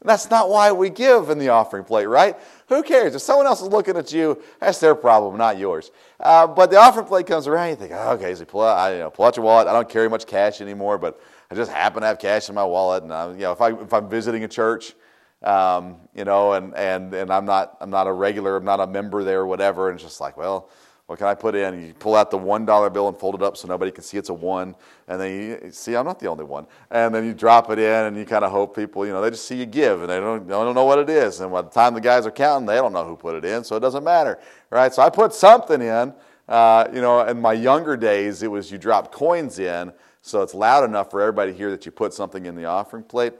And 0.00 0.10
that's 0.10 0.28
not 0.28 0.50
why 0.50 0.72
we 0.72 0.90
give 0.90 1.30
in 1.30 1.38
the 1.38 1.50
offering 1.50 1.84
plate, 1.84 2.06
right? 2.06 2.36
Who 2.68 2.82
cares? 2.82 3.14
If 3.14 3.22
someone 3.22 3.46
else 3.46 3.62
is 3.62 3.68
looking 3.68 3.96
at 3.96 4.12
you, 4.12 4.42
that's 4.60 4.80
their 4.80 4.96
problem, 4.96 5.38
not 5.38 5.56
yours. 5.56 5.92
Uh, 6.18 6.48
but 6.48 6.70
the 6.70 6.78
offering 6.78 7.06
plate 7.06 7.28
comes 7.28 7.46
around, 7.46 7.70
you 7.70 7.76
think, 7.76 7.92
oh, 7.94 8.10
okay, 8.14 8.34
so 8.34 8.44
pull 8.44 8.62
out, 8.62 8.76
I, 8.76 8.92
you 8.94 8.98
know, 8.98 9.10
pull 9.10 9.24
out 9.24 9.36
your 9.36 9.44
wallet. 9.44 9.68
I 9.68 9.72
don't 9.72 9.88
carry 9.88 10.10
much 10.10 10.26
cash 10.26 10.60
anymore, 10.60 10.98
but 10.98 11.20
I 11.48 11.54
just 11.54 11.70
happen 11.70 12.00
to 12.00 12.08
have 12.08 12.18
cash 12.18 12.48
in 12.48 12.56
my 12.56 12.64
wallet. 12.64 13.04
And 13.04 13.12
I, 13.12 13.30
you 13.30 13.38
know, 13.38 13.52
if, 13.52 13.60
I, 13.60 13.70
if 13.70 13.92
I'm 13.92 14.08
visiting 14.08 14.42
a 14.42 14.48
church, 14.48 14.94
um, 15.42 15.96
you 16.14 16.24
know, 16.24 16.54
and, 16.54 16.74
and, 16.74 17.12
and 17.14 17.30
I'm 17.30 17.44
not 17.44 17.76
I'm 17.80 17.90
not 17.90 18.06
a 18.06 18.12
regular, 18.12 18.56
I'm 18.56 18.64
not 18.64 18.80
a 18.80 18.86
member 18.86 19.22
there 19.22 19.40
or 19.40 19.46
whatever, 19.46 19.90
and 19.90 19.96
it's 19.96 20.04
just 20.04 20.20
like, 20.20 20.36
well, 20.36 20.70
what 21.06 21.18
can 21.18 21.28
I 21.28 21.34
put 21.34 21.54
in? 21.54 21.86
You 21.86 21.94
pull 21.94 22.16
out 22.16 22.32
the 22.32 22.38
one 22.38 22.66
dollar 22.66 22.90
bill 22.90 23.06
and 23.06 23.16
fold 23.16 23.36
it 23.36 23.42
up 23.42 23.56
so 23.56 23.68
nobody 23.68 23.92
can 23.92 24.02
see 24.02 24.16
it's 24.16 24.28
a 24.28 24.34
one, 24.34 24.74
and 25.06 25.20
then 25.20 25.62
you 25.64 25.70
see 25.70 25.94
I'm 25.94 26.04
not 26.04 26.18
the 26.18 26.26
only 26.26 26.44
one, 26.44 26.66
and 26.90 27.14
then 27.14 27.24
you 27.24 27.32
drop 27.32 27.70
it 27.70 27.78
in, 27.78 28.06
and 28.06 28.16
you 28.16 28.24
kind 28.24 28.44
of 28.44 28.50
hope 28.50 28.74
people, 28.74 29.06
you 29.06 29.12
know, 29.12 29.20
they 29.20 29.30
just 29.30 29.46
see 29.46 29.56
you 29.56 29.66
give, 29.66 30.00
and 30.00 30.10
they 30.10 30.18
don't 30.18 30.46
they 30.46 30.52
don't 30.52 30.74
know 30.74 30.84
what 30.84 30.98
it 30.98 31.08
is, 31.08 31.40
and 31.40 31.52
by 31.52 31.62
the 31.62 31.70
time 31.70 31.94
the 31.94 32.00
guys 32.00 32.26
are 32.26 32.32
counting, 32.32 32.66
they 32.66 32.76
don't 32.76 32.92
know 32.92 33.04
who 33.04 33.14
put 33.14 33.36
it 33.36 33.44
in, 33.44 33.62
so 33.62 33.76
it 33.76 33.80
doesn't 33.80 34.02
matter, 34.02 34.40
right? 34.70 34.92
So 34.92 35.02
I 35.02 35.10
put 35.10 35.32
something 35.32 35.80
in, 35.80 36.12
uh, 36.48 36.88
you 36.92 37.00
know, 37.00 37.24
in 37.24 37.40
my 37.40 37.52
younger 37.52 37.96
days, 37.96 38.42
it 38.42 38.50
was 38.50 38.72
you 38.72 38.78
drop 38.78 39.12
coins 39.12 39.60
in, 39.60 39.92
so 40.22 40.42
it's 40.42 40.54
loud 40.54 40.82
enough 40.82 41.08
for 41.12 41.20
everybody 41.20 41.52
to 41.52 41.56
hear 41.56 41.70
that 41.70 41.86
you 41.86 41.92
put 41.92 42.14
something 42.14 42.46
in 42.46 42.56
the 42.56 42.64
offering 42.64 43.04
plate. 43.04 43.34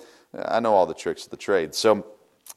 I 0.45 0.61
know 0.61 0.75
all 0.75 0.87
the 0.87 0.95
tricks 0.95 1.25
of 1.25 1.31
the 1.31 1.37
trade, 1.37 1.75
so. 1.75 2.07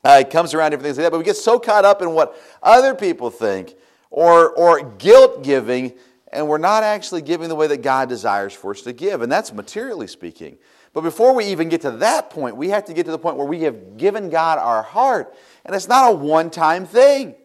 Uh, 0.03 0.19
it 0.21 0.29
comes 0.29 0.53
around 0.53 0.71
different 0.71 0.85
things 0.85 0.97
like 0.97 1.05
that, 1.05 1.11
but 1.11 1.17
we 1.17 1.25
get 1.25 1.35
so 1.35 1.59
caught 1.59 1.83
up 1.83 2.01
in 2.01 2.11
what 2.11 2.39
other 2.63 2.93
people 2.95 3.29
think 3.29 3.75
or, 4.09 4.51
or 4.51 4.81
guilt 4.81 5.43
giving, 5.43 5.93
and 6.31 6.47
we're 6.47 6.57
not 6.57 6.83
actually 6.83 7.21
giving 7.21 7.49
the 7.49 7.55
way 7.55 7.67
that 7.67 7.81
God 7.81 8.07
desires 8.07 8.53
for 8.53 8.71
us 8.71 8.81
to 8.83 8.93
give, 8.93 9.21
and 9.21 9.31
that's 9.31 9.51
materially 9.51 10.07
speaking. 10.07 10.57
But 10.93 11.01
before 11.01 11.35
we 11.35 11.45
even 11.45 11.69
get 11.69 11.81
to 11.81 11.91
that 11.91 12.29
point, 12.29 12.55
we 12.55 12.69
have 12.69 12.85
to 12.85 12.93
get 12.93 13.05
to 13.05 13.11
the 13.11 13.19
point 13.19 13.35
where 13.35 13.45
we 13.45 13.61
have 13.63 13.97
given 13.97 14.29
God 14.29 14.57
our 14.57 14.81
heart, 14.81 15.35
and 15.65 15.75
it's 15.75 15.87
not 15.87 16.11
a 16.11 16.15
one 16.15 16.49
time 16.49 16.85
thing. 16.85 17.35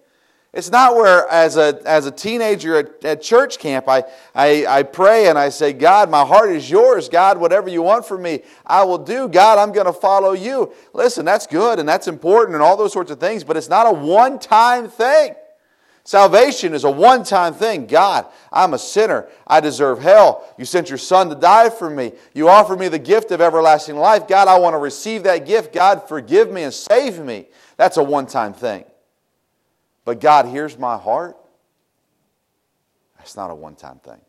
It's 0.55 0.71
not 0.71 0.95
where, 0.95 1.29
as 1.29 1.57
a, 1.57 1.81
as 1.85 2.07
a 2.07 2.13
teenager 2.13 2.77
at, 2.77 3.05
at 3.05 3.23
church 3.23 3.59
camp, 3.59 3.89
I, 3.89 4.05
I, 4.37 4.65
I 4.67 4.83
pray 4.85 5.27
and 5.27 5.37
I 5.37 5.49
say, 5.49 5.73
God, 5.73 6.09
my 6.11 6.25
heart 6.25 6.51
is 6.51 6.71
yours. 6.71 7.09
God, 7.09 7.39
whatever 7.39 7.69
you 7.69 7.83
want 7.83 8.07
from 8.07 8.23
me, 8.23 8.43
I 8.65 8.85
will 8.85 8.99
do. 8.99 9.29
God, 9.29 9.59
I'm 9.59 9.73
going 9.73 9.87
to 9.87 9.93
follow 9.93 10.33
you. 10.33 10.73
Listen, 10.93 11.25
that's 11.25 11.49
good 11.49 11.81
and 11.81 11.89
that's 11.89 12.07
important 12.07 12.55
and 12.55 12.63
all 12.63 12.77
those 12.77 12.93
sorts 12.93 13.11
of 13.11 13.19
things, 13.19 13.43
but 13.43 13.57
it's 13.57 13.69
not 13.69 13.89
a 13.89 13.93
one 13.93 14.39
time 14.39 14.89
thing. 14.89 15.35
Salvation 16.05 16.73
is 16.73 16.85
a 16.85 16.91
one 16.91 17.25
time 17.25 17.53
thing. 17.53 17.87
God, 17.87 18.27
I'm 18.53 18.75
a 18.75 18.79
sinner. 18.79 19.27
I 19.49 19.59
deserve 19.59 20.01
hell. 20.01 20.55
You 20.57 20.67
sent 20.67 20.89
your 20.89 20.99
son 20.99 21.31
to 21.31 21.35
die 21.35 21.71
for 21.71 21.91
me. 21.91 22.13
You 22.33 22.49
offer 22.49 22.77
me 22.77 22.87
the 22.87 22.99
gift 23.01 23.33
of 23.33 23.41
everlasting 23.41 23.97
life. 23.97 24.29
God, 24.29 24.47
I 24.47 24.59
want 24.61 24.75
to 24.75 24.79
receive 24.79 25.25
that 25.25 25.47
gift. 25.47 25.73
God, 25.73 26.07
forgive 26.07 26.53
me 26.53 26.63
and 26.63 26.73
save 26.73 27.19
me. 27.19 27.47
That's 27.77 27.97
a 27.97 28.05
one 28.05 28.27
time 28.27 28.53
thing. 28.53 28.85
But 30.05 30.21
God, 30.21 30.47
here's 30.47 30.79
my 30.79 30.97
heart. 30.97 31.37
That's 33.19 33.37
not 33.37 33.51
a 33.51 33.55
one 33.55 33.75
time 33.75 33.99
thing. 33.99 34.21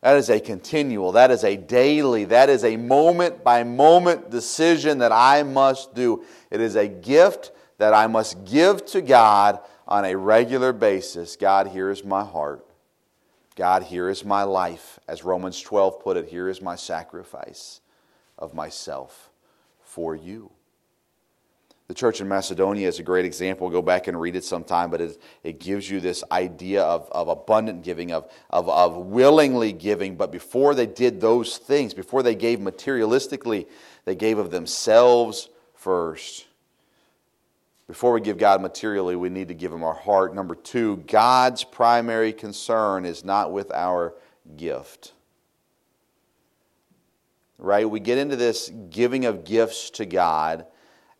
That 0.00 0.16
is 0.16 0.30
a 0.30 0.40
continual, 0.40 1.12
that 1.12 1.30
is 1.30 1.44
a 1.44 1.56
daily, 1.56 2.24
that 2.26 2.48
is 2.48 2.64
a 2.64 2.76
moment 2.76 3.44
by 3.44 3.64
moment 3.64 4.30
decision 4.30 4.98
that 4.98 5.12
I 5.12 5.42
must 5.42 5.94
do. 5.94 6.24
It 6.50 6.60
is 6.60 6.74
a 6.74 6.88
gift 6.88 7.52
that 7.76 7.92
I 7.92 8.06
must 8.06 8.44
give 8.46 8.86
to 8.86 9.02
God 9.02 9.60
on 9.86 10.04
a 10.04 10.14
regular 10.14 10.72
basis 10.72 11.36
God, 11.36 11.66
here 11.66 11.90
is 11.90 12.04
my 12.04 12.24
heart. 12.24 12.64
God, 13.56 13.82
here 13.82 14.08
is 14.08 14.24
my 14.24 14.44
life. 14.44 14.98
As 15.06 15.22
Romans 15.22 15.60
12 15.60 16.00
put 16.00 16.16
it, 16.16 16.28
here 16.28 16.48
is 16.48 16.62
my 16.62 16.76
sacrifice 16.76 17.80
of 18.38 18.54
myself 18.54 19.30
for 19.82 20.14
you. 20.14 20.50
The 21.90 21.94
church 21.94 22.20
in 22.20 22.28
Macedonia 22.28 22.86
is 22.86 23.00
a 23.00 23.02
great 23.02 23.24
example. 23.24 23.68
Go 23.68 23.82
back 23.82 24.06
and 24.06 24.20
read 24.20 24.36
it 24.36 24.44
sometime, 24.44 24.92
but 24.92 25.00
it, 25.00 25.20
it 25.42 25.58
gives 25.58 25.90
you 25.90 25.98
this 25.98 26.22
idea 26.30 26.84
of, 26.84 27.08
of 27.10 27.26
abundant 27.26 27.82
giving, 27.82 28.12
of, 28.12 28.30
of, 28.48 28.68
of 28.68 28.96
willingly 28.96 29.72
giving. 29.72 30.14
But 30.14 30.30
before 30.30 30.76
they 30.76 30.86
did 30.86 31.20
those 31.20 31.58
things, 31.58 31.92
before 31.92 32.22
they 32.22 32.36
gave 32.36 32.60
materialistically, 32.60 33.66
they 34.04 34.14
gave 34.14 34.38
of 34.38 34.52
themselves 34.52 35.48
first. 35.74 36.46
Before 37.88 38.12
we 38.12 38.20
give 38.20 38.38
God 38.38 38.62
materially, 38.62 39.16
we 39.16 39.28
need 39.28 39.48
to 39.48 39.54
give 39.54 39.72
Him 39.72 39.82
our 39.82 39.92
heart. 39.92 40.32
Number 40.32 40.54
two, 40.54 40.98
God's 41.08 41.64
primary 41.64 42.32
concern 42.32 43.04
is 43.04 43.24
not 43.24 43.50
with 43.50 43.72
our 43.72 44.14
gift. 44.56 45.12
Right? 47.58 47.90
We 47.90 47.98
get 47.98 48.16
into 48.16 48.36
this 48.36 48.70
giving 48.90 49.24
of 49.24 49.44
gifts 49.44 49.90
to 49.90 50.06
God, 50.06 50.66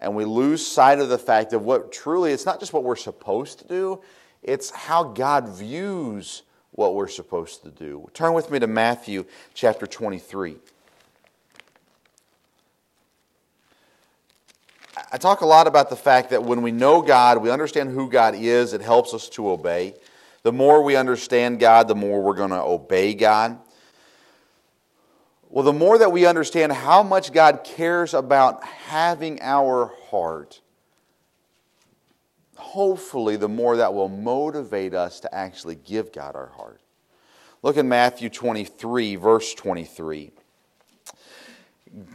and 0.00 0.14
we 0.14 0.25
lose 0.25 0.66
sight 0.66 0.99
of 0.99 1.09
the 1.09 1.19
fact 1.19 1.52
of 1.52 1.62
what 1.62 1.92
truly, 1.92 2.33
it's 2.33 2.47
not 2.47 2.61
just 2.61 2.73
what 2.73 2.85
we're 2.85 2.97
supposed 2.97 3.59
to 3.61 3.69
do, 3.69 4.00
it's 4.42 4.71
how 4.71 5.04
God 5.04 5.49
views 5.49 6.42
what 6.73 6.95
we're 6.95 7.09
supposed 7.09 7.62
to 7.64 7.71
do. 7.71 8.09
Turn 8.14 8.33
with 8.33 8.50
me 8.50 8.59
to 8.59 8.66
Matthew 8.66 9.25
chapter 9.54 9.87
23. 9.87 10.57
I 15.12 15.19
talk 15.19 15.40
a 15.40 15.47
lot 15.47 15.66
about 15.66 15.90
the 15.90 15.97
fact 15.97 16.30
that 16.30 16.42
when 16.42 16.62
we 16.62 16.71
know 16.71 17.02
God, 17.02 17.38
we 17.38 17.50
understand 17.50 17.90
who 17.90 18.09
God 18.09 18.35
is, 18.35 18.73
it 18.73 18.80
helps 18.80 19.12
us 19.12 19.28
to 19.30 19.50
obey. 19.50 19.95
The 20.42 20.52
more 20.52 20.83
we 20.83 20.97
understand 20.97 21.61
God, 21.61 21.88
the 21.88 21.95
more 21.95 22.23
we're 22.23 22.35
going 22.35 22.50
to 22.50 22.62
obey 22.62 23.14
God. 23.14 23.59
Well, 25.50 25.64
the 25.64 25.73
more 25.73 25.99
that 25.99 26.12
we 26.12 26.26
understand 26.26 26.71
how 26.71 27.02
much 27.02 27.33
God 27.33 27.64
cares 27.64 28.14
about 28.14 28.62
having 28.64 29.42
our 29.42 29.92
heart, 30.09 30.61
hopefully, 32.54 33.35
the 33.35 33.49
more 33.49 33.76
that 33.76 33.92
will 33.92 34.09
motivate 34.09 34.95
us 34.95 35.19
to 35.21 35.35
actually 35.35 35.75
give 35.75 36.12
God 36.12 36.37
our 36.37 36.52
heart. 36.57 36.80
Look 37.62 37.76
in 37.76 37.88
Matthew 37.88 38.28
23, 38.28 39.16
verse 39.16 39.52
23. 39.54 40.30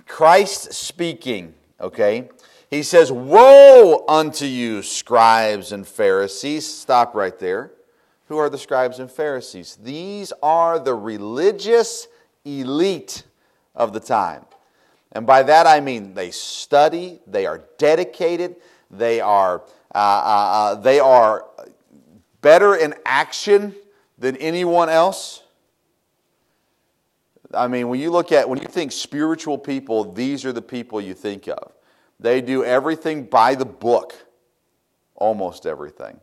Christ 0.07 0.71
speaking, 0.71 1.55
okay? 1.81 2.29
He 2.69 2.83
says, 2.83 3.11
Woe 3.11 4.05
unto 4.07 4.45
you, 4.45 4.81
scribes 4.81 5.73
and 5.73 5.85
Pharisees. 5.85 6.65
Stop 6.65 7.13
right 7.13 7.37
there. 7.37 7.71
Who 8.29 8.37
are 8.37 8.49
the 8.49 8.57
scribes 8.57 8.99
and 8.99 9.11
Pharisees? 9.11 9.77
These 9.83 10.31
are 10.41 10.79
the 10.79 10.95
religious 10.95 12.07
elite 12.45 13.23
of 13.75 13.93
the 13.93 13.99
time. 13.99 14.45
And 15.11 15.25
by 15.25 15.43
that 15.43 15.67
I 15.67 15.79
mean 15.79 16.13
they 16.13 16.31
study, 16.31 17.19
they 17.27 17.45
are 17.45 17.63
dedicated, 17.77 18.57
they 18.91 19.21
are, 19.21 19.63
uh, 19.93 19.97
uh, 19.97 20.51
uh, 20.53 20.75
they 20.75 20.99
are 20.99 21.45
better 22.41 22.75
in 22.75 22.93
action 23.05 23.75
than 24.17 24.35
anyone 24.37 24.89
else. 24.89 25.41
I 27.53 27.67
mean, 27.67 27.87
when 27.87 27.99
you 27.99 28.11
look 28.11 28.31
at, 28.31 28.49
when 28.49 28.59
you 28.59 28.67
think 28.67 28.91
spiritual 28.91 29.57
people, 29.57 30.11
these 30.11 30.45
are 30.45 30.51
the 30.51 30.61
people 30.61 30.99
you 30.99 31.13
think 31.13 31.47
of. 31.47 31.71
They 32.19 32.41
do 32.41 32.63
everything 32.63 33.23
by 33.23 33.55
the 33.55 33.65
book, 33.65 34.15
almost 35.15 35.65
everything 35.65 36.19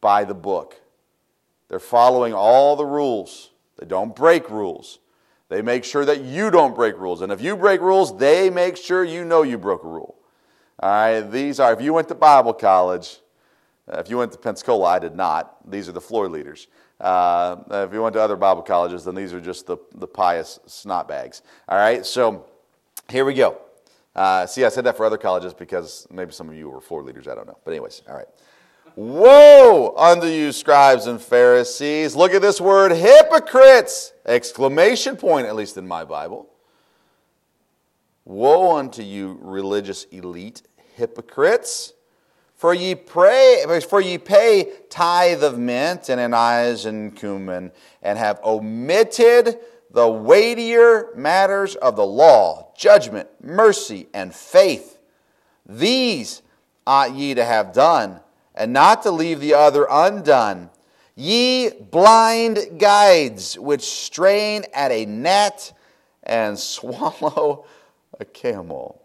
by 0.00 0.24
the 0.24 0.34
book. 0.34 0.76
They're 1.68 1.78
following 1.78 2.34
all 2.34 2.76
the 2.76 2.84
rules, 2.84 3.50
they 3.78 3.86
don't 3.86 4.14
break 4.14 4.50
rules. 4.50 4.98
They 5.52 5.60
make 5.60 5.84
sure 5.84 6.06
that 6.06 6.22
you 6.22 6.50
don't 6.50 6.74
break 6.74 6.96
rules. 6.96 7.20
And 7.20 7.30
if 7.30 7.42
you 7.42 7.58
break 7.58 7.82
rules, 7.82 8.16
they 8.16 8.48
make 8.48 8.78
sure 8.78 9.04
you 9.04 9.22
know 9.22 9.42
you 9.42 9.58
broke 9.58 9.84
a 9.84 9.86
rule. 9.86 10.16
All 10.80 10.90
right, 10.90 11.20
these 11.20 11.60
are, 11.60 11.74
if 11.74 11.82
you 11.82 11.92
went 11.92 12.08
to 12.08 12.14
Bible 12.14 12.54
college, 12.54 13.18
uh, 13.86 13.98
if 13.98 14.08
you 14.08 14.16
went 14.16 14.32
to 14.32 14.38
Pensacola, 14.38 14.88
I 14.88 14.98
did 14.98 15.14
not. 15.14 15.70
These 15.70 15.90
are 15.90 15.92
the 15.92 16.00
floor 16.00 16.26
leaders. 16.26 16.68
Uh, 16.98 17.56
if 17.70 17.92
you 17.92 18.00
went 18.00 18.14
to 18.14 18.22
other 18.22 18.34
Bible 18.36 18.62
colleges, 18.62 19.04
then 19.04 19.14
these 19.14 19.34
are 19.34 19.42
just 19.42 19.66
the, 19.66 19.76
the 19.94 20.06
pious 20.06 20.58
snot 20.64 21.06
bags. 21.06 21.42
All 21.68 21.76
right, 21.76 22.06
so 22.06 22.46
here 23.10 23.26
we 23.26 23.34
go. 23.34 23.58
Uh, 24.16 24.46
see, 24.46 24.64
I 24.64 24.70
said 24.70 24.84
that 24.84 24.96
for 24.96 25.04
other 25.04 25.18
colleges 25.18 25.52
because 25.52 26.06
maybe 26.10 26.32
some 26.32 26.48
of 26.48 26.54
you 26.54 26.70
were 26.70 26.80
floor 26.80 27.02
leaders. 27.02 27.28
I 27.28 27.34
don't 27.34 27.46
know. 27.46 27.58
But, 27.62 27.72
anyways, 27.72 28.00
all 28.08 28.16
right. 28.16 28.28
Woe 28.94 29.94
unto 29.96 30.26
you, 30.26 30.52
scribes 30.52 31.06
and 31.06 31.20
Pharisees. 31.20 32.14
Look 32.14 32.34
at 32.34 32.42
this 32.42 32.60
word, 32.60 32.92
hypocrites! 32.92 34.12
Exclamation 34.26 35.16
point, 35.16 35.46
at 35.46 35.56
least 35.56 35.78
in 35.78 35.88
my 35.88 36.04
Bible. 36.04 36.48
Woe 38.24 38.76
unto 38.76 39.02
you, 39.02 39.38
religious 39.40 40.04
elite, 40.04 40.62
hypocrites! 40.94 41.94
For 42.54 42.74
ye 42.74 42.94
pray, 42.94 43.64
for 43.88 44.00
ye 44.00 44.18
pay 44.18 44.70
tithe 44.88 45.42
of 45.42 45.58
mint 45.58 46.08
and 46.10 46.20
anise 46.20 46.84
and 46.84 47.16
cumin, 47.16 47.72
and 48.02 48.18
have 48.18 48.40
omitted 48.44 49.58
the 49.90 50.08
weightier 50.08 51.08
matters 51.16 51.76
of 51.76 51.96
the 51.96 52.06
law, 52.06 52.72
judgment, 52.76 53.28
mercy, 53.42 54.06
and 54.12 54.34
faith. 54.34 55.00
These 55.66 56.42
ought 56.86 57.14
ye 57.14 57.34
to 57.34 57.44
have 57.44 57.72
done 57.72 58.20
and 58.54 58.72
not 58.72 59.02
to 59.02 59.10
leave 59.10 59.40
the 59.40 59.54
other 59.54 59.86
undone. 59.90 60.70
Ye 61.14 61.70
blind 61.70 62.78
guides, 62.78 63.58
which 63.58 63.82
strain 63.82 64.64
at 64.72 64.90
a 64.90 65.06
net 65.06 65.72
and 66.22 66.58
swallow 66.58 67.66
a 68.18 68.24
camel. 68.24 69.02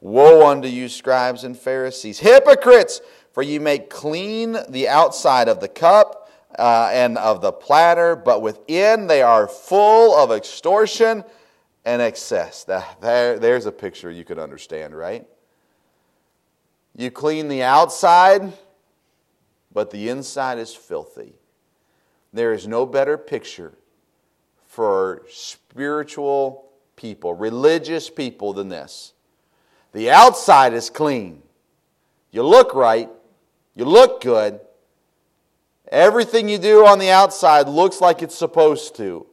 Woe 0.00 0.48
unto 0.48 0.68
you, 0.68 0.88
scribes 0.88 1.44
and 1.44 1.56
Pharisees, 1.56 2.18
hypocrites! 2.18 3.00
For 3.32 3.42
ye 3.42 3.58
make 3.58 3.88
clean 3.88 4.58
the 4.68 4.88
outside 4.88 5.48
of 5.48 5.60
the 5.60 5.68
cup 5.68 6.30
uh, 6.58 6.90
and 6.92 7.16
of 7.16 7.40
the 7.40 7.52
platter, 7.52 8.14
but 8.14 8.42
within 8.42 9.06
they 9.06 9.22
are 9.22 9.48
full 9.48 10.14
of 10.14 10.30
extortion 10.32 11.24
and 11.84 12.02
excess. 12.02 12.64
There, 12.64 13.38
there's 13.38 13.64
a 13.64 13.72
picture 13.72 14.10
you 14.10 14.24
could 14.24 14.38
understand, 14.38 14.94
right? 14.94 15.26
You 16.96 17.10
clean 17.10 17.48
the 17.48 17.62
outside, 17.62 18.52
but 19.72 19.90
the 19.90 20.08
inside 20.08 20.58
is 20.58 20.74
filthy. 20.74 21.34
There 22.32 22.52
is 22.52 22.66
no 22.66 22.86
better 22.86 23.16
picture 23.16 23.72
for 24.66 25.22
spiritual 25.30 26.70
people, 26.96 27.34
religious 27.34 28.08
people, 28.10 28.52
than 28.52 28.68
this. 28.68 29.12
The 29.92 30.10
outside 30.10 30.72
is 30.72 30.88
clean. 30.88 31.42
You 32.30 32.42
look 32.42 32.74
right, 32.74 33.10
you 33.74 33.84
look 33.84 34.22
good. 34.22 34.60
Everything 35.90 36.48
you 36.48 36.56
do 36.56 36.86
on 36.86 36.98
the 36.98 37.10
outside 37.10 37.68
looks 37.68 38.00
like 38.00 38.22
it's 38.22 38.36
supposed 38.36 38.96
to. 38.96 39.26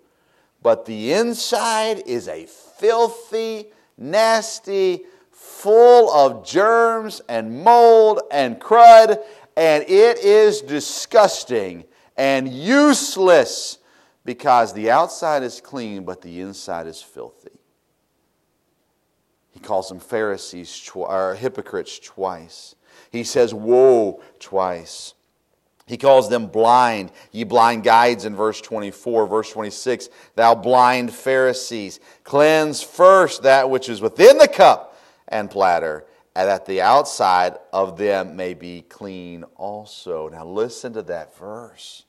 But 0.61 0.85
the 0.85 1.13
inside 1.13 2.03
is 2.05 2.27
a 2.27 2.45
filthy, 2.45 3.67
nasty, 3.97 5.05
full 5.39 6.11
of 6.11 6.45
germs 6.45 7.21
and 7.29 7.63
mold 7.63 8.21
and 8.29 8.59
crud, 8.59 9.23
and 9.55 9.83
it 9.83 10.19
is 10.19 10.61
disgusting 10.61 11.85
and 12.17 12.47
useless 12.49 13.77
because 14.25 14.73
the 14.73 14.91
outside 14.91 15.41
is 15.41 15.61
clean, 15.61 16.03
but 16.03 16.21
the 16.21 16.41
inside 16.41 16.87
is 16.87 17.01
filthy. 17.01 17.57
He 19.51 19.61
calls 19.61 19.87
them 19.87 19.99
Pharisees 19.99 20.91
or 20.93 21.35
hypocrites 21.35 21.99
twice. 21.99 22.75
He 23.09 23.23
says, 23.23 23.53
Woe 23.53 24.21
twice. 24.39 25.13
He 25.85 25.97
calls 25.97 26.29
them 26.29 26.47
blind, 26.47 27.11
ye 27.31 27.45
blind 27.45 27.83
guides 27.83 28.25
in 28.25 28.35
verse 28.35 28.61
24. 28.61 29.25
Verse 29.25 29.51
26, 29.51 30.09
thou 30.35 30.53
blind 30.53 31.11
Pharisees, 31.11 31.99
cleanse 32.23 32.83
first 32.83 33.43
that 33.43 33.69
which 33.69 33.89
is 33.89 33.99
within 33.99 34.37
the 34.37 34.47
cup 34.47 34.88
and 35.29 35.49
platter, 35.49 36.05
and 36.35 36.49
that 36.49 36.65
the 36.65 36.81
outside 36.81 37.57
of 37.71 37.97
them 37.97 38.35
may 38.35 38.53
be 38.53 38.81
clean 38.81 39.43
also. 39.55 40.29
Now, 40.29 40.45
listen 40.45 40.93
to 40.93 41.01
that 41.03 41.37
verse. 41.37 42.03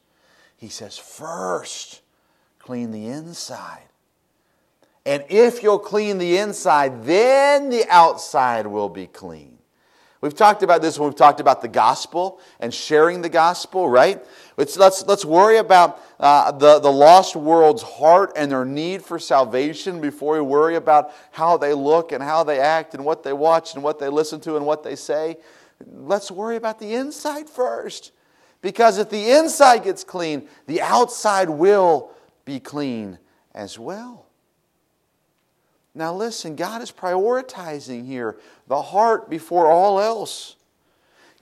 He 0.56 0.68
says, 0.68 0.98
First, 0.98 2.02
clean 2.58 2.90
the 2.90 3.06
inside. 3.06 3.84
And 5.06 5.24
if 5.28 5.62
you'll 5.62 5.78
clean 5.78 6.18
the 6.18 6.36
inside, 6.36 7.04
then 7.04 7.70
the 7.70 7.84
outside 7.88 8.66
will 8.66 8.90
be 8.90 9.06
clean. 9.06 9.58
We've 10.20 10.34
talked 10.34 10.62
about 10.62 10.82
this 10.82 10.98
when 10.98 11.08
we've 11.08 11.16
talked 11.16 11.40
about 11.40 11.62
the 11.62 11.68
gospel 11.68 12.40
and 12.60 12.74
sharing 12.74 13.22
the 13.22 13.30
gospel, 13.30 13.88
right? 13.88 14.22
Let's, 14.60 14.76
let's, 14.76 15.06
let's 15.06 15.24
worry 15.24 15.56
about 15.56 16.02
uh, 16.20 16.52
the, 16.52 16.80
the 16.80 16.92
lost 16.92 17.34
world's 17.34 17.82
heart 17.82 18.32
and 18.36 18.52
their 18.52 18.66
need 18.66 19.02
for 19.02 19.18
salvation 19.18 20.02
before 20.02 20.34
we 20.34 20.42
worry 20.42 20.74
about 20.74 21.12
how 21.30 21.56
they 21.56 21.72
look 21.72 22.12
and 22.12 22.22
how 22.22 22.44
they 22.44 22.60
act 22.60 22.92
and 22.92 23.02
what 23.02 23.22
they 23.22 23.32
watch 23.32 23.72
and 23.72 23.82
what 23.82 23.98
they 23.98 24.10
listen 24.10 24.38
to 24.40 24.58
and 24.58 24.66
what 24.66 24.82
they 24.82 24.96
say. 24.96 25.38
Let's 25.90 26.30
worry 26.30 26.56
about 26.56 26.78
the 26.78 26.92
inside 26.92 27.48
first. 27.48 28.12
Because 28.60 28.98
if 28.98 29.08
the 29.08 29.30
inside 29.30 29.84
gets 29.84 30.04
clean, 30.04 30.46
the 30.66 30.82
outside 30.82 31.48
will 31.48 32.10
be 32.44 32.60
clean 32.60 33.18
as 33.54 33.78
well. 33.78 34.26
Now, 35.94 36.14
listen, 36.14 36.54
God 36.54 36.82
is 36.82 36.92
prioritizing 36.92 38.04
here 38.04 38.36
the 38.68 38.82
heart 38.82 39.30
before 39.30 39.70
all 39.70 39.98
else. 39.98 40.56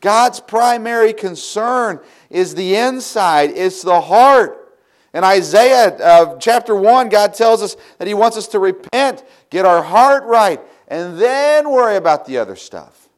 God's 0.01 0.41
primary 0.41 1.13
concern 1.13 2.01
is 2.31 2.55
the 2.55 2.77
inside, 2.77 3.51
it's 3.51 3.83
the 3.83 4.01
heart. 4.01 4.77
In 5.15 5.25
Isaiah 5.25 5.97
uh, 5.97 6.37
chapter 6.39 6.75
1, 6.75 7.09
God 7.09 7.35
tells 7.35 7.63
us 7.63 7.77
that 7.99 8.07
He 8.07 8.15
wants 8.15 8.37
us 8.37 8.47
to 8.49 8.59
repent, 8.59 9.25
get 9.51 9.65
our 9.65 9.83
heart 9.83 10.25
right, 10.25 10.61
and 10.87 11.19
then 11.19 11.71
worry 11.71 11.97
about 11.97 12.27
the 12.27 12.39
other 12.39 12.57
stuff. 12.57 13.09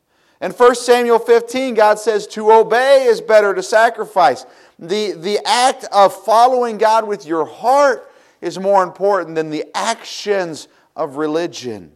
In 0.40 0.53
1 0.53 0.75
Samuel 0.77 1.19
15, 1.19 1.75
God 1.75 1.99
says 1.99 2.27
to 2.29 2.51
obey 2.53 3.05
is 3.05 3.21
better 3.21 3.55
to 3.55 3.62
sacrifice. 3.62 4.47
The, 4.79 5.12
the 5.12 5.38
act 5.45 5.85
of 5.93 6.14
following 6.25 6.79
God 6.79 7.07
with 7.07 7.27
your 7.27 7.45
heart 7.45 8.11
is 8.40 8.59
more 8.59 8.83
important 8.83 9.35
than 9.35 9.51
the 9.51 9.66
actions 9.75 10.69
of 10.97 11.16
religion. 11.16 11.93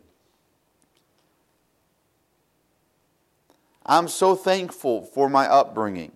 I'm 3.87 4.09
so 4.09 4.35
thankful 4.35 5.03
for 5.03 5.29
my 5.29 5.47
upbringing. 5.47 6.13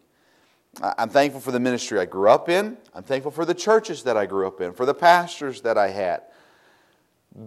I'm 0.80 1.08
thankful 1.08 1.40
for 1.40 1.50
the 1.50 1.60
ministry 1.60 1.98
I 1.98 2.04
grew 2.04 2.30
up 2.30 2.48
in. 2.48 2.76
I'm 2.94 3.02
thankful 3.02 3.30
for 3.30 3.44
the 3.44 3.54
churches 3.54 4.04
that 4.04 4.16
I 4.16 4.26
grew 4.26 4.46
up 4.46 4.60
in, 4.60 4.72
for 4.72 4.86
the 4.86 4.94
pastors 4.94 5.62
that 5.62 5.76
I 5.76 5.88
had. 5.88 6.22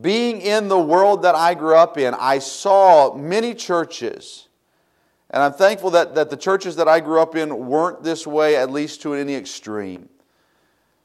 Being 0.02 0.42
in 0.42 0.68
the 0.68 0.80
world 0.80 1.24
that 1.24 1.36
I 1.36 1.54
grew 1.54 1.76
up 1.76 1.98
in, 1.98 2.14
I 2.14 2.40
saw 2.40 3.16
many 3.16 3.54
churches. 3.54 4.48
And 5.30 5.42
I'm 5.42 5.54
thankful 5.54 5.92
that, 5.92 6.14
that 6.16 6.30
the 6.30 6.38
churches 6.38 6.76
that 6.76 6.88
I 6.88 7.00
grew 7.00 7.22
up 7.22 7.36
in 7.36 7.68
weren't 7.68 8.04
this 8.04 8.28
way, 8.28 8.58
at 8.58 8.70
least 8.70 9.02
to 9.04 9.14
any 9.14 9.36
extreme. 9.36 10.10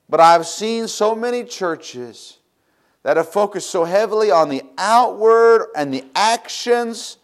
But 0.08 0.20
I've 0.20 0.46
seen 0.46 0.88
so 0.88 1.14
many 1.14 1.44
churches 1.44 2.38
that 3.02 3.16
have 3.16 3.28
focused 3.28 3.70
so 3.70 3.84
heavily 3.84 4.30
on 4.30 4.48
the 4.48 4.62
outward 4.78 5.68
and 5.76 5.94
the 5.94 6.04
actions 6.14 7.18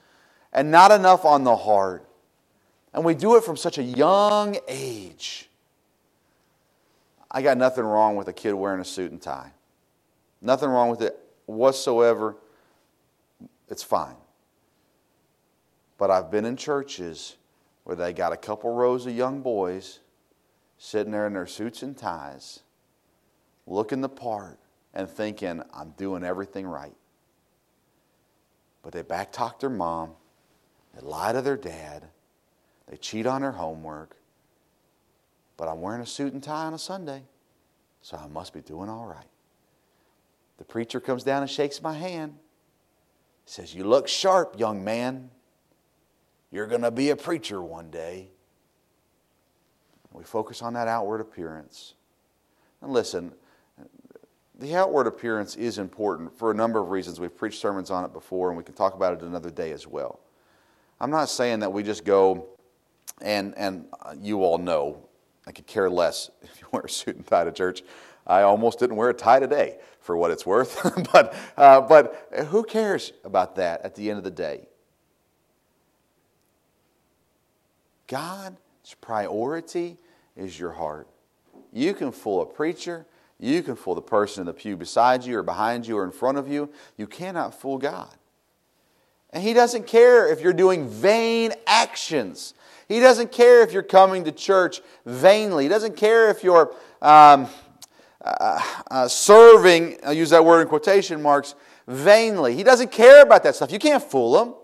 and 0.53 0.71
not 0.71 0.93
enough 0.93 1.25
on 1.25 1.45
the 1.45 1.57
heart. 1.57 2.09
And 2.93 3.05
we 3.05 3.15
do 3.15 3.37
it 3.37 3.45
from 3.45 3.57
such 3.57 3.79
a 3.79 3.83
young 3.83 4.57
age. 4.69 5.49
I 7.31 7.41
got 7.41 7.57
nothing 7.57 7.85
wrong 7.85 8.17
with 8.17 8.29
a 8.29 8.33
kid 8.33 8.53
wearing 8.53 8.81
a 8.81 8.85
suit 8.85 9.11
and 9.11 9.21
tie. 9.21 9.53
Nothing 10.43 10.69
wrong 10.69 10.91
with 10.91 11.01
it 11.01 11.19
whatsoever. 11.47 12.37
It's 13.69 13.83
fine. 13.83 14.17
But 15.97 16.11
I've 16.11 16.31
been 16.31 16.45
in 16.45 16.57
churches 16.57 17.37
where 17.85 17.97
they 17.97 18.12
got 18.12 18.33
a 18.33 18.37
couple 18.37 18.75
rows 18.75 19.07
of 19.07 19.17
young 19.17 19.41
boys 19.41 20.01
sitting 20.77 21.12
there 21.12 21.27
in 21.27 21.33
their 21.33 21.47
suits 21.47 21.83
and 21.83 21.97
ties, 21.97 22.61
looking 23.67 24.01
the 24.01 24.09
part, 24.09 24.59
and 24.93 25.09
thinking, 25.09 25.62
I'm 25.73 25.91
doing 25.97 26.25
everything 26.25 26.67
right. 26.67 26.95
But 28.83 28.93
they 28.93 29.03
backtalk 29.03 29.61
their 29.61 29.71
mom, 29.71 30.11
they 30.95 31.01
lie 31.01 31.33
to 31.33 31.43
their 31.43 31.57
dad, 31.57 32.05
they 32.89 32.97
cheat 32.97 33.27
on 33.27 33.43
their 33.43 33.53
homework. 33.53 34.17
But 35.57 35.69
I'm 35.69 35.81
wearing 35.81 36.03
a 36.03 36.07
suit 36.07 36.33
and 36.33 36.43
tie 36.43 36.65
on 36.65 36.75
a 36.75 36.79
Sunday, 36.79 37.23
so 38.01 38.17
I 38.17 38.27
must 38.27 38.53
be 38.53 38.61
doing 38.61 38.89
all 38.89 39.07
right. 39.07 39.27
The 40.59 40.65
preacher 40.65 41.01
comes 41.01 41.23
down 41.23 41.43
and 41.43 41.51
shakes 41.51 41.83
my 41.83 41.95
hand. 41.95 42.35
He 43.45 43.51
says, 43.51 43.75
You 43.75 43.85
look 43.85 44.09
sharp, 44.09 44.59
young 44.59 44.83
man. 44.85 45.31
You're 46.51 46.67
going 46.67 46.83
to 46.83 46.91
be 46.91 47.11
a 47.11 47.17
preacher 47.17 47.63
one 47.63 47.91
day. 47.91 48.29
We 50.13 50.25
focus 50.25 50.63
on 50.63 50.75
that 50.75 50.89
outward 50.89 51.21
appearance. 51.21 51.95
And 52.83 52.93
listen, 52.93 53.33
the 54.59 54.77
outward 54.77 55.07
appearance 55.07 55.57
is 55.57 55.79
important 55.79 56.37
for 56.39 56.51
a 56.51 56.55
number 56.55 56.79
of 56.79 56.91
reasons. 56.91 57.19
We've 57.19 57.35
preached 57.35 57.61
sermons 57.61 57.91
on 57.91 58.05
it 58.05 58.13
before, 58.13 58.49
and 58.49 58.57
we 58.57 58.65
can 58.65 58.75
talk 58.75 58.95
about 58.95 59.15
it 59.15 59.23
another 59.23 59.51
day 59.51 59.73
as 59.73 59.87
well. 59.87 60.21
I'm 61.03 61.11
not 61.11 61.29
saying 61.29 61.59
that 61.61 61.73
we 61.73 61.83
just 61.83 62.05
go 62.05 62.47
and, 63.21 63.55
and 63.57 63.87
you 64.21 64.45
all 64.45 64.57
know, 64.57 65.09
I 65.47 65.51
could 65.51 65.67
care 65.67 65.91
less 65.91 66.31
if 66.43 66.61
you 66.61 66.69
wear 66.71 66.85
a 66.85 66.88
suit 66.88 67.17
and 67.17 67.27
tie 67.27 67.43
to 67.43 67.51
church. 67.51 67.83
I 68.25 68.43
almost 68.43 68.79
didn't 68.79 68.95
wear 68.95 69.09
a 69.11 69.15
tie 69.15 69.41
today 69.41 69.79
for 70.01 70.17
what 70.17 70.31
it's 70.31 70.47
worth. 70.47 70.81
but, 71.12 71.35
uh, 71.57 71.81
but 71.81 72.47
who 72.51 72.62
cares 72.62 73.12
about 73.25 73.57
that 73.57 73.83
at 73.83 73.97
the 73.97 74.11
end 74.11 74.19
of 74.19 74.25
the 74.25 74.31
day? 74.31 74.69
God's 78.07 78.95
priority 79.01 79.97
is 80.37 80.57
your 80.57 80.71
heart. 80.71 81.09
You 81.73 81.95
can 81.95 82.12
fool 82.12 82.43
a 82.43 82.47
preacher, 82.47 83.07
you 83.41 83.65
can 83.65 83.75
fool 83.75 83.97
the 83.97 84.03
person 84.03 84.43
in 84.43 84.47
the 84.47 84.53
pew 84.53 84.77
beside 84.77 85.25
you 85.25 85.38
or 85.38 85.43
behind 85.43 85.85
you 85.85 85.99
or 85.99 86.05
in 86.05 86.12
front 86.12 86.38
of 86.38 86.47
you. 86.47 86.71
You 86.97 87.09
cannot 87.09 87.59
fool 87.61 87.79
God. 87.79 88.15
And 89.33 89.42
He 89.42 89.53
doesn't 89.53 89.87
care 89.87 90.31
if 90.31 90.40
you're 90.40 90.53
doing 90.53 90.88
vain 90.88 91.53
actions. 91.66 92.55
He 92.88 93.01
doesn't 93.01 93.33
care 93.33 93.62
if 93.62 93.73
you're 93.73 93.83
coming 93.83 94.25
to 94.25 94.33
church 94.33 94.81
vainly. 95.07 95.64
He 95.64 95.68
doesn't 95.68 95.97
care 95.97 96.29
if 96.29 96.45
you're 96.45 96.75
um, 97.01 97.49
uh, 98.25 98.62
uh, 98.90 99.09
serving, 99.09 99.99
I'll 100.05 100.12
use 100.12 100.31
that 100.31 100.45
word 100.45 100.61
in 100.61 100.68
quotation 100.68 101.23
marks, 101.23 101.55
vainly. 101.88 102.55
He 102.55 102.62
doesn't 102.62 102.92
care 102.92 103.23
about 103.23 103.42
that 103.45 103.57
stuff. 103.57 103.73
You 103.73 103.79
can't 103.79 104.03
fool 104.03 104.40
him. 104.40 104.55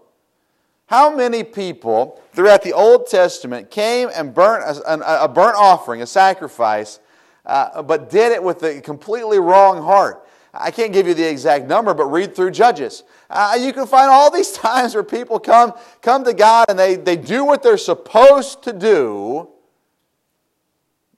How 0.87 1.15
many 1.15 1.43
people 1.43 2.21
throughout 2.33 2.63
the 2.63 2.73
Old 2.73 3.09
Testament 3.09 3.71
came 3.71 4.09
and 4.15 4.33
burnt 4.33 4.65
a, 4.65 5.25
a 5.25 5.29
burnt 5.29 5.57
offering, 5.57 6.03
a 6.03 6.07
sacrifice, 6.07 7.01
uh, 7.45 7.83
but 7.83 8.11
did 8.11 8.33
it 8.33 8.43
with 8.43 8.63
a 8.63 8.81
completely 8.81 9.39
wrong 9.39 9.83
heart. 9.83 10.27
I 10.53 10.71
can't 10.71 10.93
give 10.93 11.07
you 11.07 11.15
the 11.15 11.29
exact 11.29 11.67
number, 11.67 11.93
but 11.95 12.07
read 12.07 12.35
through 12.35 12.53
Judges. 12.53 13.05
Uh, 13.29 13.57
you 13.61 13.73
can 13.73 13.87
find 13.87 14.11
all 14.11 14.31
these 14.31 14.53
times 14.53 14.95
where 14.95 15.05
people 15.05 15.39
come, 15.39 15.73
come 16.01 16.25
to 16.25 16.33
God 16.33 16.67
and 16.69 16.79
they, 16.79 16.97
they 16.97 17.17
do 17.17 17.45
what 17.45 17.63
they're 17.63 17.77
supposed 17.77 18.63
to 18.63 18.73
do, 18.73 19.49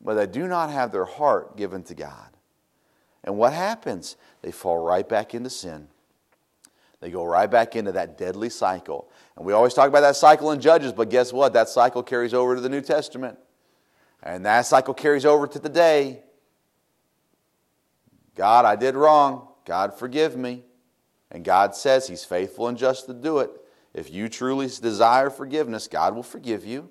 but 0.00 0.14
they 0.14 0.26
do 0.26 0.48
not 0.48 0.70
have 0.70 0.92
their 0.92 1.04
heart 1.04 1.56
given 1.56 1.82
to 1.84 1.94
God. 1.94 2.30
And 3.22 3.36
what 3.36 3.52
happens? 3.52 4.16
They 4.42 4.50
fall 4.50 4.78
right 4.78 5.08
back 5.08 5.34
into 5.34 5.50
sin. 5.50 5.88
They 7.00 7.10
go 7.10 7.24
right 7.24 7.50
back 7.50 7.76
into 7.76 7.92
that 7.92 8.18
deadly 8.18 8.50
cycle. 8.50 9.10
And 9.36 9.46
we 9.46 9.52
always 9.52 9.74
talk 9.74 9.88
about 9.88 10.00
that 10.00 10.16
cycle 10.16 10.50
in 10.52 10.60
Judges, 10.60 10.92
but 10.92 11.08
guess 11.08 11.32
what? 11.32 11.52
That 11.54 11.68
cycle 11.68 12.02
carries 12.02 12.34
over 12.34 12.54
to 12.54 12.60
the 12.60 12.68
New 12.68 12.82
Testament. 12.82 13.38
And 14.22 14.44
that 14.44 14.66
cycle 14.66 14.92
carries 14.92 15.24
over 15.24 15.46
to 15.46 15.58
today. 15.58 16.22
God, 18.40 18.64
I 18.64 18.74
did 18.74 18.94
wrong. 18.94 19.48
God, 19.66 19.92
forgive 19.92 20.34
me. 20.34 20.62
And 21.30 21.44
God 21.44 21.74
says 21.74 22.08
He's 22.08 22.24
faithful 22.24 22.68
and 22.68 22.78
just 22.78 23.04
to 23.04 23.12
do 23.12 23.40
it. 23.40 23.50
If 23.92 24.10
you 24.10 24.30
truly 24.30 24.66
desire 24.66 25.28
forgiveness, 25.28 25.86
God 25.86 26.14
will 26.14 26.22
forgive 26.22 26.64
you. 26.64 26.88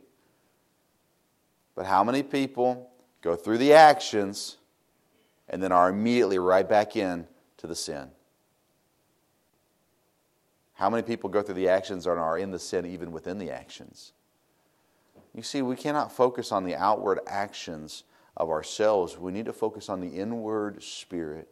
But 1.73 1.87
how 1.87 2.03
many 2.03 2.21
people 2.21 2.91
go 3.23 3.35
through 3.35 3.57
the 3.57 3.73
actions 3.73 4.57
and 5.47 5.63
then 5.63 5.71
are 5.71 5.89
immediately 5.89 6.37
right 6.37 6.69
back 6.69 6.95
in 6.95 7.25
to 7.57 7.65
the 7.65 7.75
sin? 7.75 8.09
How 10.73 10.87
many 10.91 11.01
people 11.01 11.31
go 11.31 11.41
through 11.41 11.55
the 11.55 11.69
actions 11.69 12.05
and 12.05 12.19
are 12.19 12.37
in 12.37 12.51
the 12.51 12.59
sin 12.59 12.85
even 12.85 13.11
within 13.11 13.39
the 13.39 13.49
actions? 13.49 14.13
You 15.33 15.41
see, 15.41 15.63
we 15.63 15.75
cannot 15.75 16.11
focus 16.11 16.51
on 16.51 16.63
the 16.63 16.75
outward 16.75 17.21
actions 17.25 18.03
of 18.37 18.49
ourselves. 18.49 19.17
We 19.17 19.31
need 19.31 19.45
to 19.45 19.53
focus 19.53 19.89
on 19.89 20.01
the 20.01 20.07
inward 20.07 20.81
spirit 20.83 21.47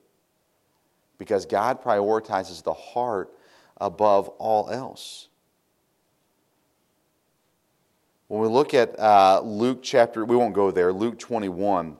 because 1.17 1.45
God 1.45 1.81
prioritizes 1.81 2.63
the 2.63 2.73
heart 2.73 3.33
above 3.79 4.29
all 4.37 4.69
else. 4.69 5.27
When 8.27 8.41
we 8.41 8.47
look 8.47 8.73
at 8.73 8.99
uh, 8.99 9.41
Luke 9.43 9.79
chapter, 9.81 10.25
we 10.25 10.35
won't 10.35 10.53
go 10.53 10.69
there, 10.71 10.91
Luke 10.91 11.17
21, 11.17 11.95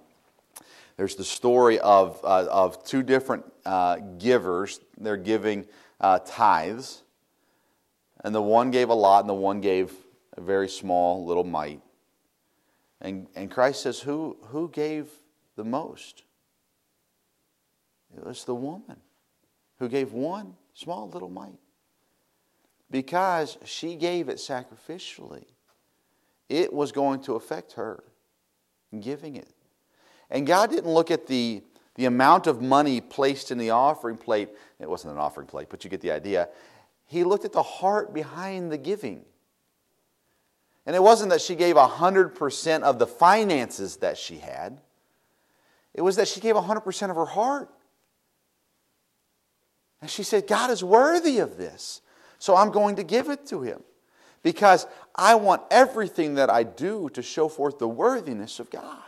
there's 0.98 1.16
the 1.16 1.24
story 1.24 1.80
of, 1.80 2.20
uh, 2.24 2.48
of 2.50 2.84
two 2.84 3.04
different 3.04 3.46
uh, 3.66 3.98
givers. 4.18 4.80
They're 4.98 5.16
giving 5.16 5.66
uh, 6.02 6.20
tithes. 6.26 7.04
And 8.24 8.34
the 8.34 8.42
one 8.42 8.72
gave 8.72 8.90
a 8.90 8.96
lot, 8.96 9.22
and 9.22 9.30
the 9.30 9.36
one 9.36 9.62
gave 9.62 9.94
a 10.36 10.42
very 10.42 10.68
small 10.68 11.24
little 11.24 11.44
mite. 11.44 11.82
And, 13.02 13.28
and 13.36 13.52
Christ 13.52 13.84
says, 13.84 14.00
who, 14.00 14.38
who 14.48 14.70
gave 14.70 15.08
the 15.56 15.64
most? 15.64 16.24
It 18.16 18.26
was 18.26 18.46
the 18.46 18.56
woman 18.56 18.98
who 19.80 19.90
gave 19.90 20.14
one 20.14 20.56
small 20.74 21.10
little 21.10 21.30
mite. 21.30 21.60
Because 22.90 23.58
she 23.66 23.96
gave 23.96 24.30
it 24.30 24.38
sacrificially, 24.38 25.44
it 26.50 26.72
was 26.72 26.92
going 26.92 27.22
to 27.24 27.34
affect 27.34 27.74
her 27.74 28.04
giving 29.00 29.36
it. 29.36 29.54
And 30.30 30.48
God 30.48 30.70
didn't 30.70 30.92
look 30.92 31.12
at 31.12 31.28
the, 31.28 31.62
the 31.96 32.06
amount 32.06 32.48
of 32.48 32.62
money 32.62 33.02
placed 33.02 33.52
in 33.52 33.58
the 33.58 33.72
offering 33.72 34.18
plate. 34.18 34.50
It 34.80 34.90
wasn't 34.90 35.14
an 35.14 35.20
offering 35.20 35.48
plate, 35.48 35.68
but 35.70 35.84
you 35.84 35.90
get 35.90 36.02
the 36.02 36.12
idea. 36.12 36.50
He 37.06 37.24
looked 37.24 37.46
at 37.46 37.54
the 37.54 37.64
heart 37.64 38.14
behind 38.14 38.72
the 38.72 38.78
giving. 38.78 39.26
And 40.88 40.96
it 40.96 41.04
wasn't 41.04 41.32
that 41.32 41.42
she 41.42 41.54
gave 41.54 41.76
100% 41.76 42.82
of 42.84 42.98
the 42.98 43.06
finances 43.06 43.98
that 43.98 44.18
she 44.18 44.38
had, 44.38 44.80
it 45.94 46.02
was 46.02 46.16
that 46.16 46.28
she 46.28 46.40
gave 46.40 46.56
100% 46.56 47.10
of 47.10 47.16
her 47.16 47.26
heart. 47.26 47.70
And 50.00 50.10
she 50.10 50.24
said, 50.24 50.48
God 50.48 50.70
is 50.72 50.84
worthy 50.84 51.40
of 51.40 51.58
this, 51.58 52.02
so 52.40 52.56
I'm 52.56 52.72
going 52.72 52.96
to 52.96 53.04
give 53.04 53.30
it 53.30 53.48
to 53.48 53.64
him 53.64 53.84
because 54.44 54.88
I 55.16 55.36
want 55.36 55.64
everything 55.72 56.36
that 56.36 56.50
I 56.50 56.64
do 56.64 57.10
to 57.14 57.22
show 57.22 57.50
forth 57.50 57.80
the 57.80 57.88
worthiness 57.88 58.60
of 58.60 58.70
God. 58.70 59.02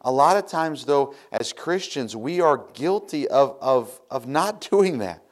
A 0.00 0.10
lot 0.10 0.36
of 0.36 0.46
times, 0.46 0.86
though, 0.86 1.14
as 1.30 1.52
Christians, 1.52 2.16
we 2.16 2.40
are 2.40 2.64
guilty 2.72 3.28
of, 3.28 3.58
of, 3.60 4.00
of 4.10 4.26
not 4.26 4.60
doing 4.70 4.98
that. 4.98 5.22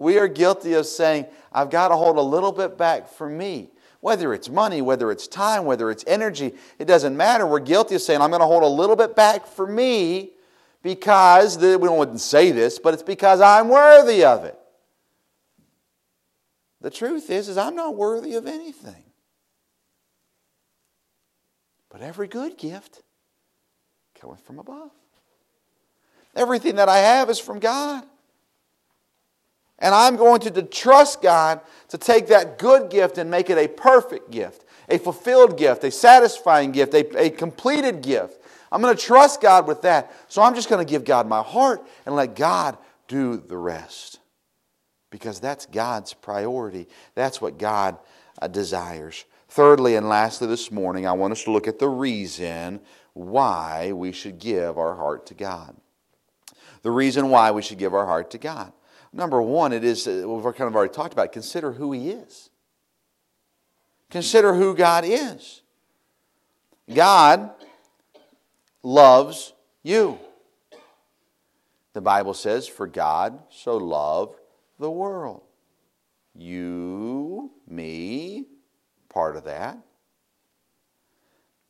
We 0.00 0.18
are 0.18 0.28
guilty 0.28 0.72
of 0.72 0.86
saying, 0.86 1.26
I've 1.52 1.68
got 1.68 1.88
to 1.88 1.96
hold 1.96 2.16
a 2.16 2.22
little 2.22 2.52
bit 2.52 2.78
back 2.78 3.06
for 3.06 3.28
me. 3.28 3.68
Whether 4.00 4.32
it's 4.32 4.48
money, 4.48 4.80
whether 4.80 5.10
it's 5.12 5.28
time, 5.28 5.66
whether 5.66 5.90
it's 5.90 6.04
energy, 6.06 6.54
it 6.78 6.86
doesn't 6.86 7.14
matter. 7.14 7.46
We're 7.46 7.60
guilty 7.60 7.96
of 7.96 8.00
saying, 8.00 8.22
I'm 8.22 8.30
going 8.30 8.40
to 8.40 8.46
hold 8.46 8.62
a 8.62 8.66
little 8.66 8.96
bit 8.96 9.14
back 9.14 9.46
for 9.46 9.66
me 9.66 10.30
because, 10.82 11.58
the, 11.58 11.78
we 11.78 11.86
don't 11.86 12.18
say 12.18 12.50
this, 12.50 12.78
but 12.78 12.94
it's 12.94 13.02
because 13.02 13.42
I'm 13.42 13.68
worthy 13.68 14.24
of 14.24 14.44
it. 14.46 14.58
The 16.80 16.88
truth 16.90 17.28
is, 17.28 17.50
is 17.50 17.58
I'm 17.58 17.74
not 17.74 17.94
worthy 17.94 18.36
of 18.36 18.46
anything. 18.46 19.04
But 21.90 22.00
every 22.00 22.26
good 22.26 22.56
gift 22.56 23.02
cometh 24.18 24.40
from 24.46 24.58
above. 24.58 24.92
Everything 26.34 26.76
that 26.76 26.88
I 26.88 27.00
have 27.00 27.28
is 27.28 27.38
from 27.38 27.58
God. 27.58 28.04
And 29.80 29.94
I'm 29.94 30.16
going 30.16 30.40
to 30.40 30.62
trust 30.62 31.22
God 31.22 31.60
to 31.88 31.98
take 31.98 32.28
that 32.28 32.58
good 32.58 32.90
gift 32.90 33.18
and 33.18 33.30
make 33.30 33.48
it 33.48 33.58
a 33.58 33.66
perfect 33.66 34.30
gift, 34.30 34.64
a 34.88 34.98
fulfilled 34.98 35.56
gift, 35.56 35.84
a 35.84 35.90
satisfying 35.90 36.72
gift, 36.72 36.94
a, 36.94 37.18
a 37.18 37.30
completed 37.30 38.02
gift. 38.02 38.40
I'm 38.70 38.82
going 38.82 38.96
to 38.96 39.02
trust 39.02 39.40
God 39.40 39.66
with 39.66 39.82
that. 39.82 40.12
So 40.28 40.42
I'm 40.42 40.54
just 40.54 40.68
going 40.68 40.84
to 40.84 40.90
give 40.90 41.04
God 41.04 41.26
my 41.26 41.42
heart 41.42 41.82
and 42.06 42.14
let 42.14 42.36
God 42.36 42.76
do 43.08 43.36
the 43.36 43.56
rest. 43.56 44.20
Because 45.10 45.40
that's 45.40 45.66
God's 45.66 46.14
priority. 46.14 46.86
That's 47.14 47.40
what 47.40 47.58
God 47.58 47.98
uh, 48.40 48.46
desires. 48.46 49.24
Thirdly 49.48 49.96
and 49.96 50.08
lastly, 50.08 50.46
this 50.46 50.70
morning, 50.70 51.06
I 51.06 51.12
want 51.12 51.32
us 51.32 51.42
to 51.44 51.50
look 51.50 51.66
at 51.66 51.80
the 51.80 51.88
reason 51.88 52.80
why 53.14 53.92
we 53.92 54.12
should 54.12 54.38
give 54.38 54.78
our 54.78 54.94
heart 54.94 55.26
to 55.26 55.34
God. 55.34 55.74
The 56.82 56.92
reason 56.92 57.30
why 57.30 57.50
we 57.50 57.62
should 57.62 57.78
give 57.78 57.92
our 57.92 58.06
heart 58.06 58.30
to 58.30 58.38
God. 58.38 58.72
Number 59.12 59.42
one, 59.42 59.72
it 59.72 59.84
is, 59.84 60.06
uh, 60.06 60.24
we've 60.26 60.42
kind 60.54 60.68
of 60.68 60.76
already 60.76 60.92
talked 60.92 61.12
about, 61.12 61.26
it, 61.26 61.32
consider 61.32 61.72
who 61.72 61.92
He 61.92 62.10
is. 62.10 62.50
Consider 64.10 64.54
who 64.54 64.74
God 64.74 65.04
is. 65.06 65.62
God 66.92 67.50
loves 68.82 69.52
you. 69.82 70.18
The 71.92 72.00
Bible 72.00 72.34
says, 72.34 72.68
For 72.68 72.86
God 72.86 73.40
so 73.50 73.76
loved 73.76 74.40
the 74.78 74.90
world. 74.90 75.42
You, 76.34 77.50
me, 77.68 78.46
part 79.08 79.36
of 79.36 79.44
that. 79.44 79.78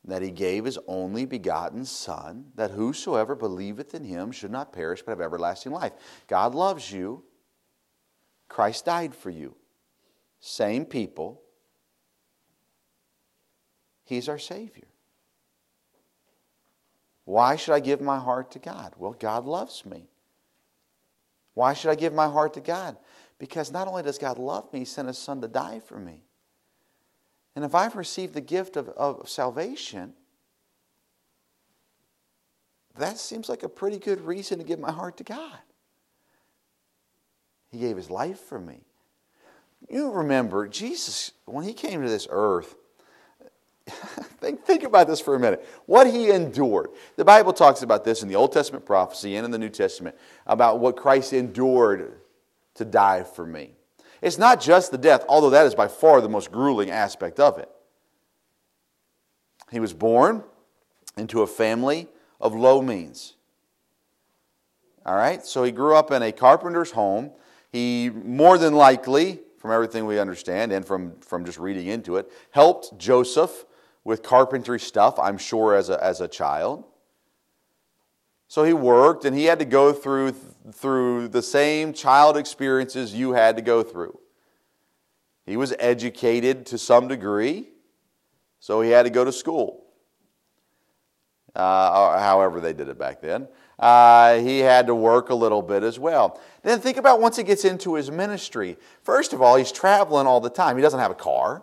That 0.05 0.22
he 0.22 0.31
gave 0.31 0.64
his 0.64 0.79
only 0.87 1.26
begotten 1.26 1.85
Son, 1.85 2.46
that 2.55 2.70
whosoever 2.70 3.35
believeth 3.35 3.94
in 3.94 4.05
him 4.05 4.33
should 4.33 4.50
not 4.50 4.72
perish 4.72 5.03
but 5.03 5.12
have 5.12 5.20
everlasting 5.20 5.72
life. 5.72 5.92
God 6.26 6.55
loves 6.55 6.90
you. 6.90 7.22
Christ 8.50 8.84
died 8.84 9.14
for 9.14 9.30
you. 9.30 9.54
Same 10.40 10.84
people. 10.84 11.40
He's 14.04 14.28
our 14.28 14.40
Savior. 14.40 14.88
Why 17.24 17.54
should 17.54 17.74
I 17.74 17.80
give 17.80 18.00
my 18.00 18.18
heart 18.18 18.50
to 18.50 18.58
God? 18.58 18.94
Well, 18.98 19.14
God 19.18 19.44
loves 19.44 19.86
me. 19.86 20.10
Why 21.54 21.74
should 21.74 21.90
I 21.92 21.94
give 21.94 22.12
my 22.12 22.26
heart 22.26 22.54
to 22.54 22.60
God? 22.60 22.96
Because 23.38 23.70
not 23.70 23.86
only 23.86 24.02
does 24.02 24.18
God 24.18 24.36
love 24.36 24.70
me, 24.72 24.80
He 24.80 24.84
sent 24.84 25.06
His 25.06 25.18
Son 25.18 25.40
to 25.42 25.48
die 25.48 25.80
for 25.86 25.98
me. 25.98 26.24
And 27.54 27.64
if 27.64 27.74
I've 27.74 27.94
received 27.94 28.34
the 28.34 28.40
gift 28.40 28.76
of, 28.76 28.88
of 28.90 29.28
salvation, 29.28 30.14
that 32.98 33.16
seems 33.16 33.48
like 33.48 33.62
a 33.62 33.68
pretty 33.68 33.98
good 33.98 34.20
reason 34.22 34.58
to 34.58 34.64
give 34.64 34.80
my 34.80 34.90
heart 34.90 35.16
to 35.18 35.24
God. 35.24 35.60
He 37.70 37.78
gave 37.78 37.96
His 37.96 38.11
life 38.11 38.40
for 38.40 38.61
me. 38.61 38.80
You 39.88 40.11
remember, 40.11 40.68
Jesus, 40.68 41.33
when 41.46 41.64
He 41.64 41.72
came 41.72 42.02
to 42.02 42.09
this 42.09 42.26
earth, 42.30 42.74
think, 44.40 44.64
think 44.64 44.83
about 44.83 45.06
this 45.06 45.20
for 45.20 45.35
a 45.35 45.40
minute. 45.40 45.66
What 45.87 46.06
he 46.06 46.30
endured. 46.30 46.90
The 47.16 47.24
Bible 47.24 47.52
talks 47.52 47.83
about 47.83 48.04
this 48.04 48.22
in 48.22 48.28
the 48.28 48.37
Old 48.37 48.52
Testament 48.52 48.85
prophecy 48.85 49.37
and 49.37 49.44
in 49.44 49.50
the 49.50 49.59
New 49.59 49.68
Testament 49.68 50.16
about 50.46 50.80
what 50.80 50.96
Christ 50.96 51.33
endured 51.33 52.20
to 52.74 52.85
die 52.85 53.22
for 53.22 53.46
me. 53.46 53.72
It's 54.22 54.38
not 54.38 54.61
just 54.61 54.90
the 54.90 54.98
death, 54.98 55.24
although 55.28 55.50
that 55.50 55.66
is 55.66 55.74
by 55.74 55.88
far 55.88 56.20
the 56.20 56.28
most 56.28 56.52
grueling 56.52 56.90
aspect 56.90 57.40
of 57.40 57.59
it. 57.59 57.68
He 59.70 59.80
was 59.80 59.92
born 59.92 60.44
into 61.16 61.42
a 61.42 61.46
family 61.46 62.09
of 62.40 62.54
low 62.54 62.83
means. 62.83 63.35
All 65.06 65.14
right? 65.14 65.44
So 65.44 65.64
he 65.64 65.72
grew 65.72 65.94
up 65.94 66.11
in 66.11 66.22
a 66.22 66.33
carpenter's 66.33 66.90
home. 66.90 67.30
He 67.70 68.11
more 68.11 68.59
than 68.59 68.74
likely, 68.74 69.40
from 69.59 69.70
everything 69.70 70.06
we 70.06 70.18
understand 70.18 70.72
and 70.72 70.85
from, 70.85 71.18
from 71.20 71.44
just 71.44 71.59
reading 71.59 71.87
into 71.87 72.16
it, 72.16 72.30
helped 72.50 72.98
Joseph 72.98 73.64
with 74.04 74.22
carpentry 74.22 74.80
stuff, 74.80 75.18
I'm 75.18 75.38
sure, 75.38 75.74
as 75.74 75.90
a, 75.90 76.02
as 76.02 76.20
a 76.20 76.28
child. 76.28 76.85
So 78.48 78.64
he 78.64 78.72
worked 78.72 79.24
and 79.24 79.37
he 79.37 79.44
had 79.44 79.61
to 79.61 79.64
go 79.64 79.92
through, 79.92 80.33
through 80.72 81.28
the 81.28 81.42
same 81.42 81.92
child 81.92 82.37
experiences 82.37 83.14
you 83.14 83.33
had 83.33 83.54
to 83.56 83.62
go 83.62 83.83
through. 83.83 84.18
He 85.46 85.56
was 85.56 85.72
educated 85.78 86.66
to 86.66 86.78
some 86.78 87.06
degree, 87.06 87.68
so 88.59 88.80
he 88.80 88.90
had 88.90 89.04
to 89.04 89.11
go 89.11 89.24
to 89.24 89.33
school. 89.33 89.85
Uh, 91.54 92.18
however, 92.18 92.61
they 92.61 92.72
did 92.72 92.88
it 92.88 92.98
back 92.98 93.20
then. 93.20 93.46
Uh, 93.81 94.38
he 94.40 94.59
had 94.59 94.87
to 94.87 94.95
work 94.95 95.31
a 95.31 95.35
little 95.35 95.62
bit 95.62 95.83
as 95.83 95.99
well. 95.99 96.38
Then 96.62 96.81
think 96.81 96.99
about 96.99 97.21
once 97.21 97.38
he 97.38 97.43
gets 97.43 97.64
into 97.64 97.95
his 97.95 98.11
ministry. 98.11 98.77
First 99.03 99.33
of 99.33 99.40
all, 99.40 99.57
he's 99.57 99.73
traveling 99.73 100.27
all 100.27 100.40
the 100.40 100.51
time. 100.51 100.77
He 100.77 100.83
doesn't 100.83 101.01
have 101.01 101.11
a 101.11 101.14
car. 101.14 101.62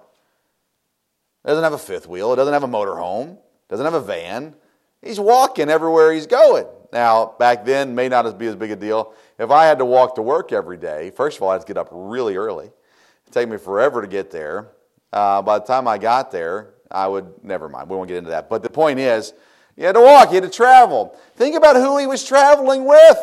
Doesn't 1.45 1.63
have 1.63 1.73
a 1.73 1.77
fifth 1.77 2.07
wheel. 2.07 2.35
Doesn't 2.35 2.53
have 2.53 2.63
a 2.63 2.67
motorhome. 2.67 3.37
Doesn't 3.69 3.85
have 3.85 3.93
a 3.93 4.01
van. 4.01 4.55
He's 5.03 5.19
walking 5.19 5.69
everywhere 5.69 6.11
he's 6.11 6.25
going. 6.25 6.65
Now, 6.91 7.35
back 7.37 7.65
then, 7.65 7.93
may 7.93 8.09
not 8.09 8.39
be 8.39 8.47
as 8.47 8.55
big 8.55 8.71
a 8.71 8.75
deal. 8.75 9.13
If 9.37 9.51
I 9.51 9.65
had 9.65 9.77
to 9.77 9.85
walk 9.85 10.15
to 10.15 10.23
work 10.23 10.51
every 10.51 10.77
day, 10.77 11.11
first 11.11 11.37
of 11.37 11.43
all, 11.43 11.49
I 11.49 11.53
had 11.53 11.61
to 11.61 11.67
get 11.67 11.77
up 11.77 11.89
really 11.91 12.35
early. 12.35 12.65
It'd 12.65 13.33
take 13.33 13.47
me 13.47 13.57
forever 13.57 14.01
to 14.01 14.07
get 14.07 14.31
there. 14.31 14.69
Uh, 15.13 15.41
by 15.43 15.59
the 15.59 15.65
time 15.65 15.87
I 15.87 15.99
got 15.99 16.31
there, 16.31 16.73
I 16.89 17.07
would, 17.07 17.43
never 17.43 17.69
mind, 17.69 17.89
we 17.89 17.95
won't 17.95 18.07
get 18.07 18.17
into 18.17 18.31
that. 18.31 18.49
But 18.49 18.63
the 18.63 18.69
point 18.69 18.99
is, 18.99 19.33
you 19.77 19.85
had 19.85 19.93
to 19.93 20.01
walk, 20.01 20.29
you 20.29 20.35
had 20.35 20.43
to 20.43 20.49
travel. 20.49 21.15
Think 21.35 21.55
about 21.55 21.75
who 21.75 21.97
he 21.99 22.07
was 22.07 22.25
traveling 22.25 22.85
with 22.85 23.17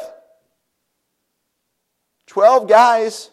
12 2.26 2.68
guys 2.68 3.30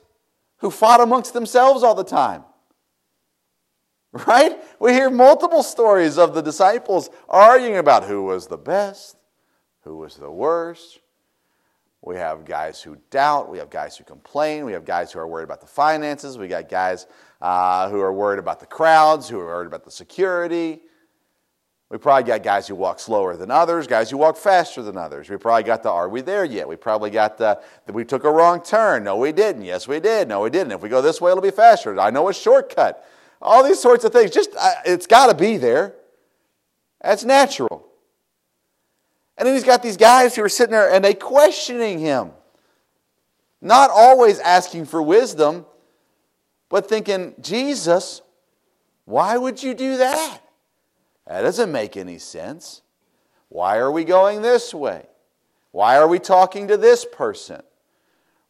who 0.57 0.71
fought 0.71 0.99
amongst 0.99 1.34
themselves 1.34 1.84
all 1.84 1.95
the 1.95 2.03
time. 2.03 2.43
Right? 4.27 4.57
We 4.77 4.91
hear 4.91 5.10
multiple 5.10 5.63
stories 5.63 6.17
of 6.17 6.34
the 6.34 6.41
disciples 6.41 7.10
arguing 7.29 7.77
about 7.77 8.03
who 8.03 8.23
was 8.23 8.45
the 8.47 8.57
best, 8.57 9.15
who 9.86 9.95
was 9.95 10.17
the 10.17 10.29
worst. 10.29 10.99
We 12.01 12.17
have 12.17 12.43
guys 12.43 12.81
who 12.81 12.97
doubt. 13.10 13.49
We 13.49 13.60
have 13.60 13.69
guys 13.69 13.95
who 13.95 14.03
complain. 14.03 14.65
We 14.65 14.73
have 14.73 14.84
guys 14.84 15.13
who 15.13 15.19
are 15.19 15.27
worried 15.27 15.45
about 15.45 15.62
the 15.62 15.67
finances. 15.67 16.38
We 16.38 16.49
got 16.49 16.67
guys 16.67 17.07
uh, 17.39 17.88
who 17.89 18.01
are 18.01 18.12
worried 18.12 18.39
about 18.39 18.60
the 18.60 18.65
crowds, 18.65 19.29
who 19.29 19.39
are 19.39 19.45
worried 19.45 19.67
about 19.67 19.86
the 19.86 19.91
security. 19.91 20.81
We 21.91 21.97
probably 21.97 22.23
got 22.23 22.41
guys 22.41 22.69
who 22.69 22.75
walk 22.75 23.01
slower 23.01 23.36
than 23.36 23.51
others, 23.51 23.86
guys 23.86 24.10
who 24.10 24.17
walk 24.17 24.38
faster 24.38 24.82
than 24.82 24.95
others. 24.95 25.30
We 25.30 25.36
probably 25.36 25.63
got 25.63 25.84
the 25.84 25.91
are 25.91 26.08
we 26.08 26.21
there 26.21 26.45
yet? 26.45 26.65
We 26.65 26.77
probably 26.77 27.10
got 27.10 27.38
the 27.38 27.60
we 27.91 28.06
took 28.06 28.23
a 28.23 28.32
wrong 28.32 28.63
turn. 28.63 29.04
No, 29.04 29.17
we 29.17 29.34
didn't. 29.34 29.63
Yes, 29.63 29.89
we 29.89 29.99
did. 29.99 30.30
No, 30.30 30.39
we 30.39 30.49
didn't. 30.49 30.71
If 30.71 30.82
we 30.82 30.88
go 30.88 31.01
this 31.01 31.19
way, 31.19 31.32
it'll 31.32 31.43
be 31.43 31.51
faster. 31.51 31.99
I 31.99 32.10
know 32.10 32.30
a 32.30 32.34
shortcut. 32.34 33.06
All 33.41 33.62
these 33.62 33.82
sorts 33.82 34.06
of 34.06 34.13
things. 34.13 34.32
Just, 34.32 34.51
it's 34.86 35.06
got 35.06 35.27
to 35.27 35.34
be 35.34 35.58
there. 35.58 35.93
That's 37.01 37.25
natural. 37.25 37.86
And 39.38 39.45
then 39.45 39.54
he's 39.54 39.65
got 39.65 39.84
these 39.84 39.97
guys 39.97 40.34
who 40.34 40.43
are 40.43 40.49
sitting 40.49 40.71
there 40.71 40.89
and 40.89 41.04
they 41.04 41.13
questioning 41.13 41.99
him. 41.99 42.32
Not 43.60 43.89
always 43.89 44.39
asking 44.39 44.86
for 44.86 45.01
wisdom, 45.01 45.65
but 46.69 46.88
thinking, 46.88 47.36
Jesus, 47.41 48.21
why 49.04 49.36
would 49.36 49.62
you 49.62 49.73
do 49.73 49.97
that? 49.97 50.41
That 51.27 51.41
doesn't 51.41 51.71
make 51.71 51.97
any 51.97 52.17
sense. 52.17 52.81
Why 53.49 53.77
are 53.77 53.91
we 53.91 54.03
going 54.03 54.41
this 54.41 54.73
way? 54.73 55.05
Why 55.71 55.97
are 55.97 56.07
we 56.07 56.19
talking 56.19 56.67
to 56.67 56.77
this 56.77 57.05
person? 57.05 57.62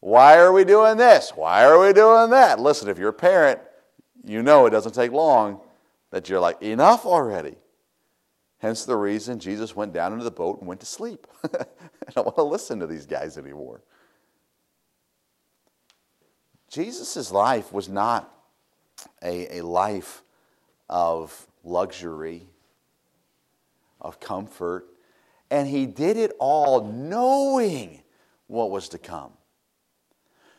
Why 0.00 0.38
are 0.38 0.52
we 0.52 0.64
doing 0.64 0.96
this? 0.96 1.32
Why 1.34 1.64
are 1.64 1.78
we 1.78 1.92
doing 1.92 2.30
that? 2.30 2.58
Listen, 2.58 2.88
if 2.88 2.98
you're 2.98 3.10
a 3.10 3.12
parent, 3.12 3.60
you 4.24 4.42
know 4.42 4.66
it 4.66 4.70
doesn't 4.70 4.94
take 4.94 5.12
long 5.12 5.60
that 6.10 6.28
you're 6.28 6.40
like, 6.40 6.60
enough 6.62 7.06
already. 7.06 7.56
Hence 8.58 8.84
the 8.84 8.96
reason 8.96 9.38
Jesus 9.40 9.74
went 9.74 9.92
down 9.92 10.12
into 10.12 10.24
the 10.24 10.30
boat 10.30 10.58
and 10.58 10.68
went 10.68 10.80
to 10.80 10.86
sleep. 10.86 11.26
I 11.44 12.10
don't 12.14 12.24
want 12.24 12.36
to 12.36 12.42
listen 12.44 12.78
to 12.80 12.86
these 12.86 13.06
guys 13.06 13.38
anymore. 13.38 13.82
Jesus' 16.68 17.32
life 17.32 17.72
was 17.72 17.88
not 17.88 18.32
a, 19.22 19.58
a 19.58 19.64
life 19.64 20.22
of 20.88 21.46
luxury, 21.64 22.48
of 24.02 24.20
comfort, 24.20 24.86
and 25.50 25.66
he 25.66 25.86
did 25.86 26.18
it 26.18 26.32
all 26.38 26.84
knowing 26.84 28.02
what 28.48 28.70
was 28.70 28.90
to 28.90 28.98
come, 28.98 29.32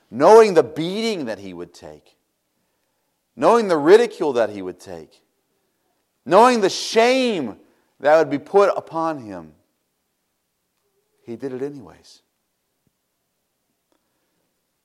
knowing 0.10 0.56
the 0.56 0.64
beating 0.64 1.26
that 1.26 1.38
he 1.38 1.54
would 1.54 1.74
take, 1.74 2.16
knowing 3.36 3.68
the 3.68 3.78
ridicule 3.78 4.34
that 4.34 4.50
he 4.50 4.62
would 4.62 4.80
take, 4.80 5.22
knowing 6.26 6.62
the 6.62 6.70
shame 6.70 7.58
that 8.00 8.18
would 8.18 8.30
be 8.30 8.40
put 8.40 8.76
upon 8.76 9.20
him, 9.20 9.54
he 11.26 11.36
did 11.36 11.54
it 11.54 11.62
anyways. 11.62 12.22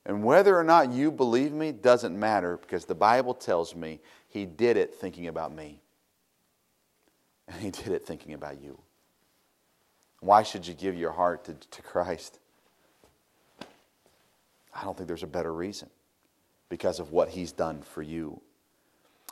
And 0.05 0.25
whether 0.25 0.57
or 0.57 0.65
not 0.65 0.91
you 0.91 1.11
believe 1.11 1.53
me 1.53 1.71
doesn't 1.71 2.19
matter 2.19 2.57
because 2.57 2.87
the 2.87 2.95
Bible 2.95 3.35
tells 3.35 3.75
me 3.77 4.01
he 4.29 4.47
did 4.47 4.77
it 4.77 4.95
thinking 4.95 5.27
about 5.27 5.55
me. 5.55 5.83
And 7.53 7.61
he 7.63 7.71
did 7.71 7.89
it 7.89 8.05
thinking 8.05 8.35
about 8.35 8.61
you. 8.61 8.79
Why 10.21 10.43
should 10.43 10.67
you 10.67 10.75
give 10.75 10.97
your 10.97 11.13
heart 11.13 11.45
to, 11.45 11.55
to 11.55 11.83
Christ? 11.83 12.39
I 14.75 14.85
don't 14.85 14.97
think 14.97 15.09
there's 15.09 15.23
a 15.23 15.27
better 15.27 15.53
reason 15.53 15.89
because 16.69 17.01
of 17.01 17.11
what 17.11 17.31
he's 17.31 17.53
done 17.53 17.81
for 17.81 18.03
you. 18.03 18.41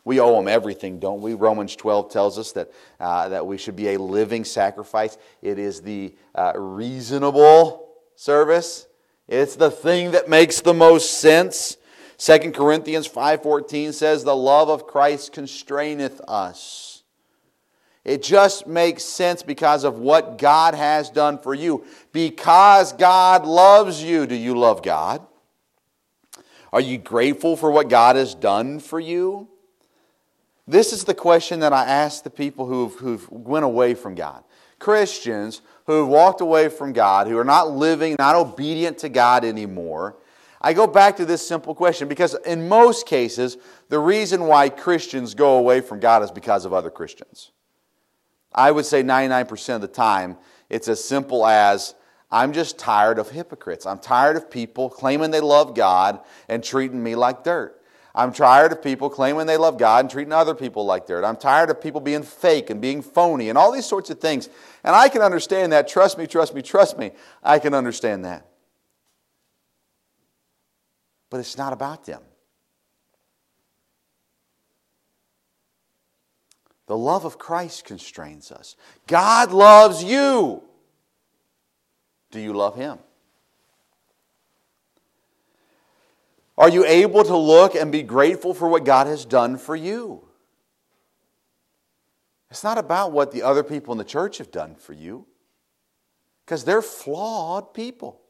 We 0.05 0.21
owe 0.21 0.39
him 0.39 0.47
everything, 0.47 1.01
don't 1.01 1.21
we? 1.21 1.35
Romans 1.35 1.75
12 1.75 2.11
tells 2.11 2.39
us 2.39 2.53
that, 2.53 2.71
uh, 3.01 3.29
that 3.29 3.45
we 3.45 3.59
should 3.59 3.75
be 3.75 3.89
a 3.89 3.99
living 3.99 4.45
sacrifice. 4.45 5.19
It 5.43 5.59
is 5.59 5.83
the 5.83 6.15
uh, 6.35 6.53
reasonable 6.57 7.89
service. 8.15 8.87
It's 9.27 9.57
the 9.57 9.71
thing 9.71 10.13
that 10.13 10.29
makes 10.29 10.61
the 10.61 10.75
most 10.75 11.21
sense. 11.21 11.77
2 12.19 12.53
Corinthians 12.53 13.09
5:14 13.09 13.93
says 13.93 14.23
the 14.23 14.37
love 14.37 14.71
of 14.71 14.87
Christ 14.87 15.33
constraineth 15.33 16.21
us. 16.29 16.86
It 18.07 18.23
just 18.23 18.69
makes 18.69 19.03
sense 19.03 19.43
because 19.43 19.83
of 19.83 19.99
what 19.99 20.39
God 20.39 20.75
has 20.77 21.11
done 21.11 21.39
for 21.39 21.53
you. 21.55 21.85
Because 22.13 22.93
God 22.93 23.45
loves 23.45 24.01
you, 24.01 24.29
do 24.29 24.37
you 24.37 24.57
love 24.57 24.81
God? 24.85 25.27
Are 26.73 26.81
you 26.81 26.99
grateful 26.99 27.57
for 27.57 27.69
what 27.69 27.89
God 27.89 28.15
has 28.15 28.33
done 28.33 28.79
for 28.79 29.01
you? 29.01 29.49
This 30.69 30.93
is 30.93 31.03
the 31.03 31.15
question 31.15 31.59
that 31.61 31.73
I 31.73 31.85
ask 31.85 32.23
the 32.23 32.31
people 32.31 32.67
who've, 32.67 32.95
who've 32.95 33.29
went 33.29 33.65
away 33.65 33.95
from 33.95 34.15
God. 34.15 34.45
Christians 34.79 35.61
who 35.87 35.95
have 35.95 36.09
walked 36.09 36.41
away 36.41 36.69
from 36.69 36.93
God, 36.93 37.27
who 37.27 37.37
are 37.37 37.45
not 37.45 37.73
living, 37.73 38.15
not 38.21 38.37
obedient 38.37 38.99
to 38.99 39.09
God 39.09 39.45
anymore. 39.45 40.17
I 40.61 40.75
go 40.75 40.87
back 40.87 41.17
to 41.17 41.25
this 41.25 41.47
simple 41.47 41.75
question 41.75 42.07
because 42.07 42.37
in 42.47 42.69
most 42.69 43.05
cases, 43.05 43.57
the 43.89 43.99
reason 43.99 44.47
why 44.47 44.69
Christians 44.69 45.35
go 45.35 45.57
away 45.57 45.81
from 45.81 45.99
God 45.99 46.23
is 46.23 46.31
because 46.31 46.65
of 46.65 46.73
other 46.73 46.91
Christians. 46.91 47.51
I 48.57 48.71
would 48.71 48.87
say 48.87 49.03
99% 49.03 49.75
of 49.75 49.81
the 49.83 49.89
time, 49.89 50.39
it's 50.71 50.89
as 50.89 51.05
simple 51.05 51.47
as 51.47 51.95
I'm 52.31 52.53
just 52.53 52.79
tired 52.79 53.19
of 53.19 53.31
hypocrites. 53.31 53.87
I'm 53.87 53.99
tired 53.99 54.37
of 54.37 54.51
people 54.51 54.91
claiming 54.91 55.31
they 55.31 55.41
love 55.41 55.75
God 55.75 56.21
and 56.49 56.65
treating 56.65 57.03
me 57.03 57.15
like 57.15 57.45
dirt. 57.45 57.81
I'm 58.15 58.33
tired 58.33 58.73
of 58.73 58.83
people 58.83 59.11
claiming 59.11 59.47
they 59.47 59.59
love 59.59 59.79
God 59.79 60.01
and 60.01 60.11
treating 60.11 60.33
other 60.33 60.55
people 60.55 60.87
like 60.87 61.07
dirt. 61.07 61.23
I'm 61.23 61.37
tired 61.37 61.69
of 61.69 61.83
people 61.83 62.01
being 62.01 62.23
fake 62.23 62.71
and 62.71 62.81
being 62.81 63.03
phony 63.03 63.51
and 63.51 63.59
all 63.59 63.71
these 63.71 63.85
sorts 63.85 64.09
of 64.09 64.21
things. 64.21 64.49
And 64.83 64.97
I 64.97 65.11
can 65.11 65.21
understand 65.21 65.73
that. 65.73 65.87
Trust 65.87 66.17
me, 66.17 66.27
trust 66.27 66.55
me, 66.55 66.63
trust 66.63 66.97
me. 66.97 67.13
I 67.43 67.59
can 67.59 67.75
understand 67.75 68.25
that. 68.25 68.47
But 71.29 71.41
it's 71.41 71.59
not 71.59 71.75
about 71.75 72.07
them. 72.07 72.23
The 76.87 76.97
love 76.97 77.25
of 77.25 77.39
Christ 77.39 77.85
constrains 77.85 78.53
us. 78.53 78.77
God 79.07 79.51
loves 79.51 80.05
you. 80.05 80.63
Do 82.31 82.41
you 82.41 82.53
love 82.53 82.77
Him? 82.77 82.99
Are 86.59 86.69
you 86.69 86.85
able 86.87 87.23
to 87.25 87.37
look 87.37 87.75
and 87.75 87.93
be 87.93 88.03
grateful 88.03 88.55
for 88.55 88.69
what 88.69 88.85
God 88.85 89.07
has 89.07 89.25
done 89.25 89.59
for 89.59 89.77
you? 89.77 90.27
It's 92.51 92.65
not 92.65 92.79
about 92.79 93.13
what 93.13 93.33
the 93.33 93.43
other 93.43 93.63
people 93.63 93.93
in 93.93 93.99
the 93.99 94.05
church 94.05 94.39
have 94.39 94.51
done 94.51 94.77
for 94.77 94.93
you, 94.93 95.27
because 96.45 96.65
they're 96.65 96.83
flawed 96.83 97.75
people. 97.75 98.21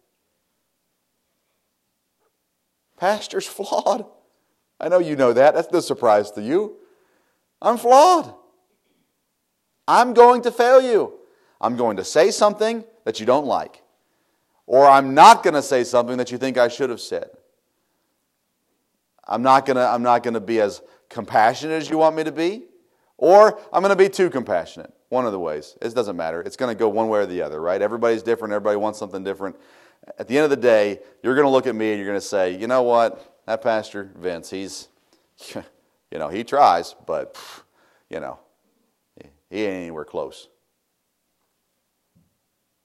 Pastor's 2.97 3.47
flawed. 3.47 4.07
I 4.81 4.89
know 4.89 4.99
you 4.99 5.15
know 5.17 5.33
that. 5.33 5.55
That's 5.55 5.71
no 5.71 5.81
surprise 5.81 6.31
to 6.33 6.43
you. 6.43 6.77
I'm 7.63 7.77
flawed. 7.77 8.35
I'm 9.89 10.15
going 10.15 10.43
to 10.43 10.51
fail 10.51 10.81
you. 10.81 11.15
I'm 11.61 11.77
going 11.77 11.97
to 11.97 12.05
say 12.05 12.31
something 12.31 12.85
that 13.05 13.21
you 13.21 13.27
don't 13.27 13.47
like. 13.47 13.83
Or 14.67 14.87
I'm 14.87 15.15
not 15.15 15.43
going 15.43 15.55
to 15.55 15.63
say 15.63 15.85
something 15.85 16.17
that 16.19 16.33
you 16.33 16.39
think 16.39 16.59
I 16.59 16.69
should 16.69 16.91
have 16.91 17.01
said. 17.01 17.31
I'm 19.27 19.43
not 19.43 19.67
going 19.67 19.77
to, 19.77 19.87
I'm 19.87 20.03
not 20.03 20.23
going 20.23 20.35
to 20.35 20.41
be 20.41 20.61
as 20.61 20.83
compassionate 21.09 21.81
as 21.81 21.91
you 21.91 21.99
want 21.99 22.17
me 22.17 22.25
to 22.25 22.33
be, 22.33 22.65
or 23.17 23.59
I'm 23.73 23.83
going 23.83 23.97
to 23.97 23.97
be 23.97 24.09
too 24.09 24.31
compassionate. 24.31 24.93
One 25.09 25.25
of 25.25 25.31
the 25.31 25.39
ways. 25.39 25.77
It 25.81 25.95
doesn't 25.95 26.17
matter. 26.17 26.41
It's 26.43 26.57
going 26.57 26.75
to 26.75 26.79
go 26.79 26.89
one 26.89 27.09
way 27.09 27.21
or 27.21 27.27
the 27.27 27.43
other, 27.43 27.61
right? 27.61 27.81
Everybody's 27.81 28.25
different. 28.25 28.53
Everybody 28.53 28.77
wants 28.77 28.99
something 28.99 29.23
different. 29.23 29.57
At 30.19 30.27
the 30.27 30.37
end 30.37 30.45
of 30.45 30.51
the 30.51 30.57
day, 30.57 31.01
you're 31.23 31.35
going 31.35 31.47
to 31.47 31.51
look 31.51 31.69
at 31.69 31.77
me 31.77 31.91
and 31.91 31.99
you're 31.99 32.09
going 32.09 32.21
to 32.21 32.27
say, 32.27 32.57
you 32.57 32.67
know 32.67 32.83
what? 32.83 33.41
That 33.47 33.63
pastor, 33.63 34.11
Vince, 34.17 34.51
he's, 34.51 34.89
you 35.55 36.19
know, 36.19 36.29
he 36.29 36.43
tries, 36.43 36.95
but, 37.07 37.39
you 38.11 38.19
know, 38.19 38.41
he 39.51 39.65
ain't 39.65 39.77
anywhere 39.77 40.05
close. 40.05 40.49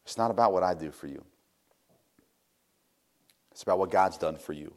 It's 0.06 0.18
not 0.18 0.32
about 0.32 0.54
what 0.54 0.64
I 0.64 0.74
do 0.74 0.92
for 0.92 1.08
you. 1.08 1.24
It's 3.52 3.64
about 3.64 3.80
what 3.80 3.92
God's 3.92 4.18
done 4.18 4.38
for 4.38 4.54
you. 4.54 4.74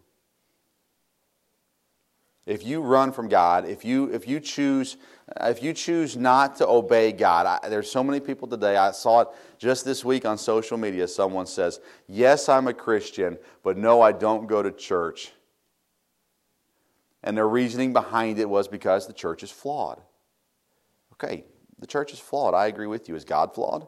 If 2.46 2.66
you 2.66 2.82
run 2.82 3.10
from 3.10 3.28
God, 3.28 3.66
if 3.66 3.84
you, 3.86 4.12
if 4.12 4.28
you, 4.28 4.38
choose, 4.38 4.98
if 5.40 5.62
you 5.62 5.72
choose 5.72 6.14
not 6.14 6.56
to 6.56 6.68
obey 6.68 7.10
God, 7.12 7.46
I, 7.46 7.68
there's 7.70 7.90
so 7.90 8.04
many 8.04 8.20
people 8.20 8.46
today. 8.46 8.76
I 8.76 8.90
saw 8.90 9.22
it 9.22 9.28
just 9.58 9.86
this 9.86 10.04
week 10.04 10.26
on 10.26 10.36
social 10.36 10.76
media. 10.76 11.08
Someone 11.08 11.46
says, 11.46 11.80
Yes, 12.06 12.50
I'm 12.50 12.68
a 12.68 12.74
Christian, 12.74 13.38
but 13.62 13.78
no, 13.78 14.02
I 14.02 14.12
don't 14.12 14.46
go 14.46 14.62
to 14.62 14.70
church. 14.70 15.32
And 17.22 17.34
their 17.34 17.48
reasoning 17.48 17.94
behind 17.94 18.38
it 18.38 18.48
was 18.48 18.68
because 18.68 19.06
the 19.06 19.14
church 19.14 19.42
is 19.42 19.50
flawed. 19.50 20.02
Okay, 21.14 21.44
the 21.84 21.88
church 21.88 22.14
is 22.14 22.18
flawed. 22.18 22.54
I 22.54 22.68
agree 22.68 22.86
with 22.86 23.10
you. 23.10 23.14
Is 23.14 23.26
God 23.26 23.54
flawed? 23.54 23.86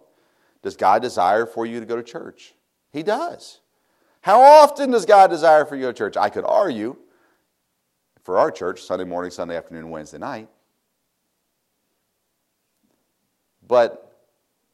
Does 0.60 0.76
God 0.76 1.00
desire 1.00 1.46
for 1.46 1.64
you 1.64 1.80
to 1.80 1.86
go 1.86 1.96
to 1.96 2.02
church? 2.02 2.52
He 2.92 3.02
does. 3.02 3.60
How 4.20 4.42
often 4.42 4.90
does 4.90 5.06
God 5.06 5.30
desire 5.30 5.64
for 5.64 5.76
you 5.76 5.86
to 5.86 5.94
church? 5.94 6.14
I 6.14 6.28
could 6.28 6.44
argue 6.44 6.98
for 8.22 8.36
our 8.36 8.50
church, 8.50 8.82
Sunday 8.82 9.06
morning, 9.06 9.30
Sunday 9.30 9.56
afternoon, 9.56 9.88
Wednesday 9.88 10.18
night. 10.18 10.50
But 13.66 14.14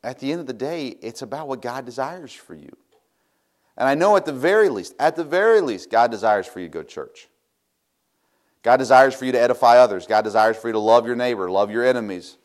at 0.03 0.19
the 0.19 0.33
end 0.33 0.41
of 0.41 0.49
the 0.49 0.53
day, 0.53 0.89
it's 0.89 1.23
about 1.23 1.47
what 1.47 1.63
God 1.63 1.85
desires 1.85 2.33
for 2.33 2.57
you. 2.57 2.77
And 3.77 3.89
I 3.89 3.95
know 3.95 4.17
at 4.17 4.25
the 4.25 4.33
very 4.33 4.69
least, 4.69 4.95
at 4.99 5.15
the 5.15 5.23
very 5.23 5.61
least, 5.61 5.93
God 5.93 6.11
desires 6.11 6.49
for 6.49 6.59
you 6.59 6.67
to 6.67 6.73
go 6.73 6.83
to 6.83 6.89
church. 6.89 7.29
God 8.65 8.79
desires 8.79 9.15
for 9.15 9.27
you 9.27 9.33
to 9.33 9.41
edify 9.41 9.79
others. 9.79 10.09
God 10.09 10.23
desires 10.23 10.57
for 10.57 10.67
you 10.67 10.73
to 10.73 10.81
love 10.81 11.07
your 11.07 11.15
neighbor, 11.15 11.49
love 11.49 11.71
your 11.71 11.85
enemies. 11.85 12.37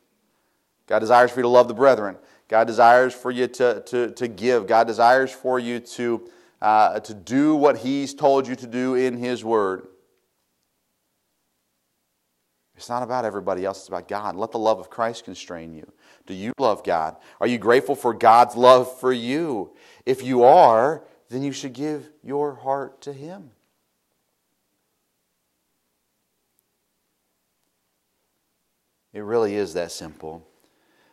God 0.88 1.00
desires 1.00 1.32
for 1.32 1.39
you 1.39 1.43
to 1.43 1.50
love 1.50 1.67
the 1.67 1.73
brethren. 1.73 2.17
God 2.47 2.65
desires 2.65 3.13
for 3.13 3.30
you 3.30 3.47
to, 3.47 3.82
to, 3.82 4.12
to 4.12 4.28
give. 4.28 4.67
God 4.67 4.88
desires 4.88 5.32
for 5.32 5.60
you 5.60 5.80
to, 5.82 6.30
uh, 6.62 7.00
to 7.02 7.13
do 7.13 7.56
what 7.56 7.78
He's 7.78 8.13
told 8.13 8.47
you 8.47 8.56
to 8.56 8.67
do 8.67 8.95
in 8.95 9.17
His 9.17 9.43
Word. 9.43 9.88
It's 12.78 12.89
not 12.89 13.04
about 13.04 13.26
everybody 13.26 13.65
else, 13.65 13.80
it's 13.80 13.88
about 13.88 14.08
God. 14.08 14.36
Let 14.36 14.52
the 14.52 14.60
love 14.60 14.80
of 14.80 14.89
Christ 14.89 15.26
constrain 15.26 15.73
you. 15.73 15.91
Do 16.26 16.34
you 16.34 16.54
love 16.60 16.84
God? 16.84 17.17
Are 17.41 17.47
you 17.47 17.58
grateful 17.58 17.95
for 17.95 18.13
God's 18.13 18.56
love 18.56 19.00
for 19.00 19.12
you? 19.12 19.76
If 20.06 20.23
you 20.23 20.43
are, 20.43 21.04
then 21.30 21.41
you 21.41 21.52
should 21.52 21.73
give 21.73 22.10
your 22.23 22.56
heart 22.56 23.02
to 23.02 23.13
Him. 23.13 23.52
It 29.12 29.21
really 29.21 29.56
is 29.56 29.73
that 29.73 29.91
simple. 29.91 30.47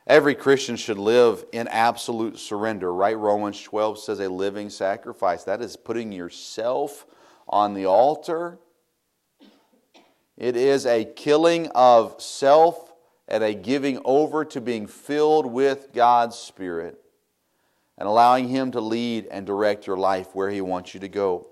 Every 0.07 0.35
Christian 0.35 0.77
should 0.77 0.99
live 0.99 1.45
in 1.53 1.67
absolute 1.69 2.39
surrender, 2.39 2.93
right? 2.93 3.17
Romans 3.17 3.61
12 3.63 3.99
says 3.99 4.21
a 4.21 4.29
living 4.29 4.69
sacrifice. 4.69 5.45
That 5.45 5.63
is 5.63 5.77
putting 5.77 6.13
yourself 6.13 7.07
on 7.49 7.75
the 7.75 7.87
altar 7.87 8.59
it 10.37 10.57
is 10.57 10.85
a 10.85 11.05
killing 11.05 11.69
of 11.75 12.21
self 12.21 12.93
and 13.29 13.45
a 13.45 13.55
giving 13.55 14.01
over 14.05 14.45
to 14.47 14.61
being 14.61 14.87
filled 14.87 15.47
with 15.47 15.93
God's 15.93 16.37
Spirit 16.37 17.01
and 17.97 18.09
allowing 18.09 18.49
Him 18.49 18.73
to 18.73 18.81
lead 18.81 19.27
and 19.31 19.47
direct 19.47 19.87
your 19.87 19.97
life 19.97 20.35
where 20.35 20.51
He 20.51 20.61
wants 20.61 20.93
you 20.93 21.01
to 21.01 21.09
go. 21.09 21.47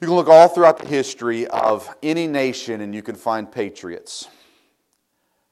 You 0.00 0.08
can 0.08 0.16
look 0.16 0.28
all 0.28 0.48
throughout 0.48 0.78
the 0.78 0.86
history 0.86 1.46
of 1.46 1.88
any 2.02 2.26
nation 2.26 2.82
and 2.82 2.94
you 2.94 3.02
can 3.02 3.14
find 3.14 3.50
patriots. 3.50 4.28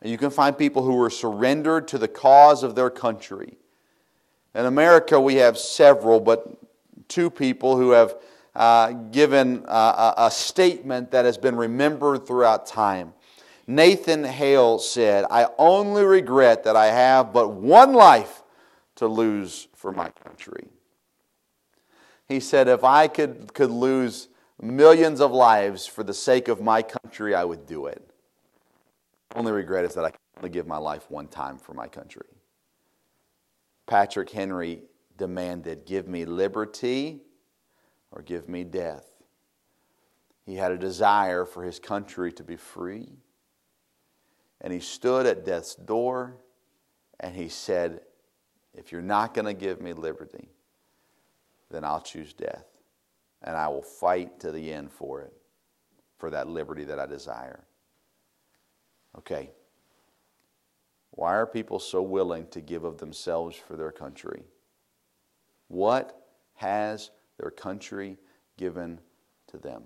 And 0.04 0.10
you 0.10 0.18
can 0.18 0.28
find 0.28 0.56
people 0.56 0.82
who 0.82 0.96
were 0.96 1.08
surrendered 1.08 1.88
to 1.88 1.96
the 1.96 2.08
cause 2.08 2.62
of 2.62 2.74
their 2.74 2.90
country. 2.90 3.56
In 4.54 4.66
America, 4.66 5.18
we 5.18 5.36
have 5.36 5.56
several, 5.56 6.20
but 6.20 6.46
two 7.08 7.30
people 7.30 7.78
who 7.78 7.92
have 7.92 8.14
uh, 8.54 8.92
given 8.92 9.64
uh, 9.66 10.12
a, 10.18 10.30
statement 10.30 11.10
that 11.12 11.24
has 11.24 11.38
been 11.38 11.56
remembered 11.56 12.26
throughout 12.26 12.66
time. 12.66 13.14
Nathan 13.66 14.24
Hale 14.24 14.78
said, 14.78 15.24
I 15.30 15.46
only 15.56 16.04
regret 16.04 16.64
that 16.64 16.76
I 16.76 16.88
have 16.88 17.32
but 17.32 17.52
one 17.52 17.94
life 17.94 18.42
to 18.96 19.08
lose 19.08 19.68
for 19.74 19.90
my 19.90 20.10
country. 20.10 20.68
He 22.28 22.40
said, 22.40 22.68
If 22.68 22.84
I 22.84 23.08
could, 23.08 23.54
could 23.54 23.70
lose 23.70 24.28
millions 24.60 25.22
of 25.22 25.32
lives 25.32 25.86
for 25.86 26.02
the 26.04 26.14
sake 26.14 26.48
of 26.48 26.60
my 26.60 26.82
country, 26.82 27.34
I 27.34 27.44
would 27.44 27.66
do 27.66 27.86
it. 27.86 28.13
Only 29.34 29.52
regret 29.52 29.84
is 29.84 29.94
that 29.94 30.04
I 30.04 30.10
can 30.10 30.18
only 30.38 30.50
give 30.50 30.66
my 30.66 30.76
life 30.76 31.10
one 31.10 31.26
time 31.26 31.58
for 31.58 31.74
my 31.74 31.88
country. 31.88 32.26
Patrick 33.86 34.30
Henry 34.30 34.82
demanded, 35.18 35.84
Give 35.84 36.06
me 36.06 36.24
liberty 36.24 37.22
or 38.10 38.22
give 38.22 38.48
me 38.48 38.64
death. 38.64 39.06
He 40.46 40.54
had 40.56 40.72
a 40.72 40.78
desire 40.78 41.44
for 41.44 41.64
his 41.64 41.78
country 41.78 42.32
to 42.32 42.44
be 42.44 42.56
free. 42.56 43.08
And 44.60 44.72
he 44.72 44.80
stood 44.80 45.26
at 45.26 45.44
death's 45.44 45.74
door 45.74 46.36
and 47.20 47.34
he 47.34 47.48
said, 47.48 48.00
If 48.72 48.92
you're 48.92 49.02
not 49.02 49.34
going 49.34 49.46
to 49.46 49.54
give 49.54 49.80
me 49.80 49.92
liberty, 49.92 50.48
then 51.70 51.84
I'll 51.84 52.00
choose 52.00 52.32
death. 52.32 52.66
And 53.42 53.56
I 53.56 53.68
will 53.68 53.82
fight 53.82 54.40
to 54.40 54.52
the 54.52 54.72
end 54.72 54.90
for 54.90 55.22
it, 55.22 55.32
for 56.18 56.30
that 56.30 56.48
liberty 56.48 56.84
that 56.84 56.98
I 56.98 57.06
desire. 57.06 57.64
Okay. 59.18 59.50
Why 61.10 61.34
are 61.34 61.46
people 61.46 61.78
so 61.78 62.02
willing 62.02 62.48
to 62.48 62.60
give 62.60 62.84
of 62.84 62.98
themselves 62.98 63.56
for 63.56 63.76
their 63.76 63.92
country? 63.92 64.42
What 65.68 66.20
has 66.54 67.10
their 67.38 67.50
country 67.50 68.16
given 68.56 69.00
to 69.48 69.58
them? 69.58 69.82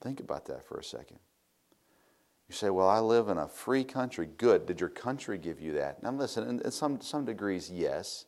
Think 0.00 0.20
about 0.20 0.46
that 0.46 0.66
for 0.66 0.78
a 0.78 0.84
second. 0.84 1.18
You 2.48 2.54
say, 2.54 2.70
Well, 2.70 2.88
I 2.88 3.00
live 3.00 3.28
in 3.28 3.36
a 3.36 3.46
free 3.46 3.84
country. 3.84 4.28
Good. 4.38 4.66
Did 4.66 4.80
your 4.80 4.88
country 4.88 5.38
give 5.38 5.60
you 5.60 5.74
that? 5.74 6.02
Now, 6.02 6.10
listen, 6.12 6.60
in 6.64 6.70
some, 6.70 7.00
some 7.00 7.24
degrees, 7.24 7.70
yes. 7.70 8.24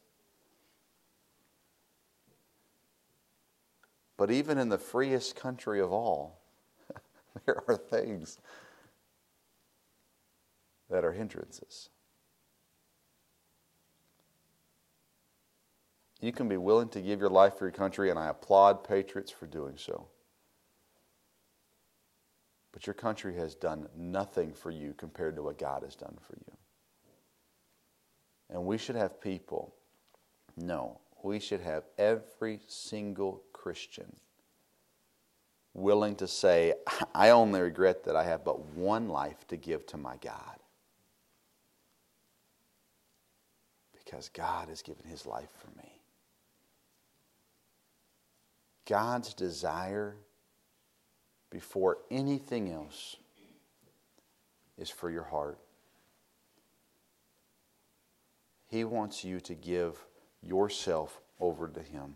But 4.23 4.31
even 4.31 4.57
in 4.57 4.69
the 4.69 4.79
freest 4.79 5.35
country 5.35 5.81
of 5.81 5.91
all, 5.93 6.39
there 7.45 7.61
are 7.67 7.77
things 7.77 8.39
that 10.89 11.05
are 11.05 11.11
hindrances. 11.11 11.89
You 16.21 16.31
can 16.31 16.49
be 16.49 16.57
willing 16.57 16.89
to 16.91 17.01
give 17.01 17.19
your 17.19 17.31
life 17.31 17.59
for 17.59 17.65
your 17.65 17.73
country, 17.73 18.11
and 18.11 18.17
I 18.17 18.29
applaud 18.29 18.85
patriots 18.85 19.33
for 19.33 19.49
doing 19.49 19.75
so. 19.77 20.07
But 22.71 22.87
your 22.87 22.95
country 22.95 23.35
has 23.35 23.57
done 23.57 23.89
nothing 23.97 24.53
for 24.53 24.71
you 24.71 24.95
compared 24.97 25.35
to 25.35 25.43
what 25.43 25.59
God 25.59 25.83
has 25.83 25.97
done 25.97 26.17
for 26.25 26.37
you. 26.37 26.57
And 28.51 28.67
we 28.67 28.79
should 28.79 28.95
have 28.95 29.21
people, 29.21 29.75
no, 30.57 31.01
we 31.25 31.41
should 31.41 31.61
have 31.61 31.83
every 31.99 32.61
single 32.69 33.43
Christian 33.63 34.17
willing 35.73 36.17
to 36.17 36.27
say, 36.27 36.75
I 37.15 37.31
only 37.31 37.61
regret 37.61 38.05
that 38.05 38.17
I 38.17 38.25
have 38.25 38.45
but 38.45 38.61
one 38.75 39.09
life 39.09 39.47
to 39.49 39.57
give 39.57 39.87
to 39.87 39.97
my 39.97 40.17
God. 40.17 40.59
Because 43.93 44.29
God 44.29 44.69
has 44.69 44.83
given 44.83 45.07
his 45.07 45.25
life 45.25 45.49
for 45.59 45.71
me. 45.79 45.91
God's 48.87 49.33
desire 49.33 50.17
before 51.51 51.99
anything 52.11 52.71
else 52.71 53.17
is 54.77 54.91
for 54.91 55.09
your 55.09 55.23
heart. 55.23 55.59
He 58.67 58.85
wants 58.85 59.23
you 59.23 59.39
to 59.41 59.55
give 59.55 60.05
yourself 60.43 61.21
over 61.39 61.69
to 61.69 61.81
Him. 61.81 62.15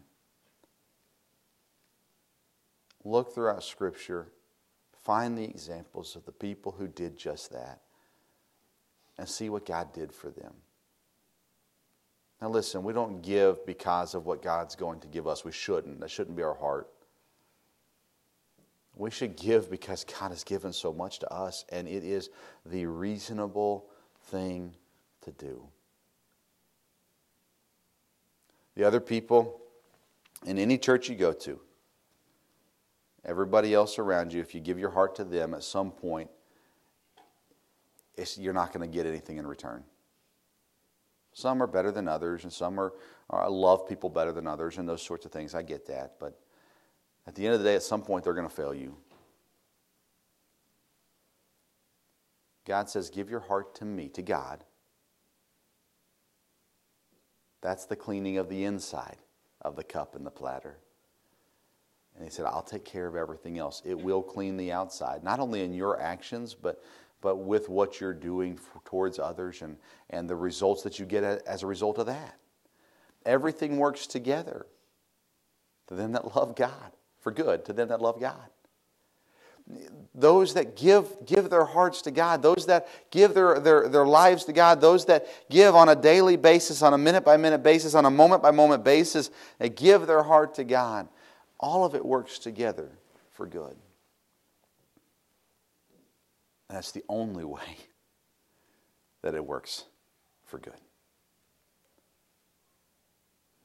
Look 3.06 3.32
throughout 3.32 3.62
Scripture, 3.62 4.26
find 5.04 5.38
the 5.38 5.44
examples 5.44 6.16
of 6.16 6.24
the 6.24 6.32
people 6.32 6.72
who 6.72 6.88
did 6.88 7.16
just 7.16 7.52
that, 7.52 7.80
and 9.16 9.28
see 9.28 9.48
what 9.48 9.64
God 9.64 9.92
did 9.92 10.12
for 10.12 10.28
them. 10.28 10.52
Now, 12.42 12.48
listen, 12.48 12.82
we 12.82 12.92
don't 12.92 13.22
give 13.22 13.64
because 13.64 14.16
of 14.16 14.26
what 14.26 14.42
God's 14.42 14.74
going 14.74 14.98
to 15.00 15.06
give 15.06 15.28
us. 15.28 15.44
We 15.44 15.52
shouldn't. 15.52 16.00
That 16.00 16.10
shouldn't 16.10 16.36
be 16.36 16.42
our 16.42 16.56
heart. 16.56 16.88
We 18.96 19.12
should 19.12 19.36
give 19.36 19.70
because 19.70 20.04
God 20.04 20.32
has 20.32 20.42
given 20.42 20.72
so 20.72 20.92
much 20.92 21.20
to 21.20 21.32
us, 21.32 21.64
and 21.68 21.86
it 21.86 22.02
is 22.02 22.28
the 22.64 22.86
reasonable 22.86 23.86
thing 24.30 24.74
to 25.22 25.30
do. 25.30 25.62
The 28.74 28.82
other 28.82 29.00
people 29.00 29.60
in 30.44 30.58
any 30.58 30.76
church 30.76 31.08
you 31.08 31.14
go 31.14 31.32
to, 31.32 31.60
everybody 33.26 33.74
else 33.74 33.98
around 33.98 34.32
you, 34.32 34.40
if 34.40 34.54
you 34.54 34.60
give 34.60 34.78
your 34.78 34.90
heart 34.90 35.14
to 35.16 35.24
them 35.24 35.52
at 35.52 35.64
some 35.64 35.90
point, 35.90 36.30
you're 38.38 38.54
not 38.54 38.72
going 38.72 38.88
to 38.88 38.94
get 38.94 39.04
anything 39.04 39.36
in 39.36 39.46
return. 39.46 39.84
Some 41.32 41.62
are 41.62 41.66
better 41.66 41.92
than 41.92 42.08
others, 42.08 42.44
and 42.44 42.52
some 42.52 42.80
are, 42.80 42.94
are 43.28 43.50
love 43.50 43.86
people 43.86 44.08
better 44.08 44.32
than 44.32 44.46
others, 44.46 44.78
and 44.78 44.88
those 44.88 45.02
sorts 45.02 45.26
of 45.26 45.32
things. 45.32 45.54
I 45.54 45.60
get 45.60 45.86
that, 45.88 46.14
but 46.18 46.40
at 47.26 47.34
the 47.34 47.44
end 47.44 47.54
of 47.54 47.60
the 47.60 47.66
day, 47.66 47.74
at 47.74 47.82
some 47.82 48.00
point, 48.00 48.24
they're 48.24 48.32
going 48.32 48.48
to 48.48 48.54
fail 48.54 48.72
you. 48.72 48.96
God 52.64 52.88
says, 52.88 53.10
Give 53.10 53.28
your 53.28 53.40
heart 53.40 53.74
to 53.76 53.84
me, 53.84 54.08
to 54.10 54.22
God. 54.22 54.64
That's 57.60 57.84
the 57.84 57.96
cleaning 57.96 58.38
of 58.38 58.48
the 58.48 58.64
inside 58.64 59.16
of 59.60 59.76
the 59.76 59.84
cup 59.84 60.14
and 60.14 60.24
the 60.24 60.30
platter. 60.30 60.78
And 62.16 62.24
he 62.24 62.30
said, 62.30 62.46
I'll 62.46 62.62
take 62.62 62.84
care 62.84 63.06
of 63.06 63.14
everything 63.14 63.58
else. 63.58 63.82
It 63.84 63.98
will 63.98 64.22
clean 64.22 64.56
the 64.56 64.72
outside, 64.72 65.22
not 65.22 65.38
only 65.38 65.62
in 65.62 65.74
your 65.74 66.00
actions, 66.00 66.54
but, 66.54 66.82
but 67.20 67.36
with 67.36 67.68
what 67.68 68.00
you're 68.00 68.14
doing 68.14 68.56
for, 68.56 68.80
towards 68.84 69.18
others 69.18 69.60
and, 69.60 69.76
and 70.10 70.28
the 70.28 70.36
results 70.36 70.82
that 70.82 70.98
you 70.98 71.04
get 71.04 71.24
as 71.24 71.62
a 71.62 71.66
result 71.66 71.98
of 71.98 72.06
that. 72.06 72.38
Everything 73.26 73.76
works 73.76 74.06
together 74.06 74.66
to 75.88 75.94
them 75.94 76.12
that 76.12 76.34
love 76.34 76.56
God 76.56 76.92
for 77.20 77.32
good 77.32 77.64
to 77.66 77.72
them 77.72 77.88
that 77.88 78.00
love 78.00 78.20
God. 78.20 78.48
Those 80.14 80.54
that 80.54 80.76
give, 80.76 81.08
give 81.26 81.50
their 81.50 81.64
hearts 81.64 82.02
to 82.02 82.12
God, 82.12 82.40
those 82.40 82.66
that 82.66 82.86
give 83.10 83.34
their, 83.34 83.58
their, 83.58 83.88
their 83.88 84.06
lives 84.06 84.44
to 84.44 84.52
God, 84.52 84.80
those 84.80 85.06
that 85.06 85.26
give 85.50 85.74
on 85.74 85.88
a 85.88 85.96
daily 85.96 86.36
basis, 86.36 86.82
on 86.82 86.94
a 86.94 86.98
minute 86.98 87.24
by 87.24 87.36
minute 87.36 87.64
basis, 87.64 87.96
on 87.96 88.06
a 88.06 88.10
moment 88.10 88.42
by 88.42 88.52
moment 88.52 88.84
basis, 88.84 89.30
they 89.58 89.68
give 89.68 90.06
their 90.06 90.22
heart 90.22 90.54
to 90.54 90.64
God. 90.64 91.08
All 91.58 91.84
of 91.84 91.94
it 91.94 92.04
works 92.04 92.38
together 92.38 92.90
for 93.32 93.46
good. 93.46 93.76
that's 96.68 96.92
the 96.92 97.04
only 97.08 97.44
way 97.44 97.76
that 99.22 99.34
it 99.34 99.44
works 99.44 99.84
for 100.44 100.58
good. 100.58 100.74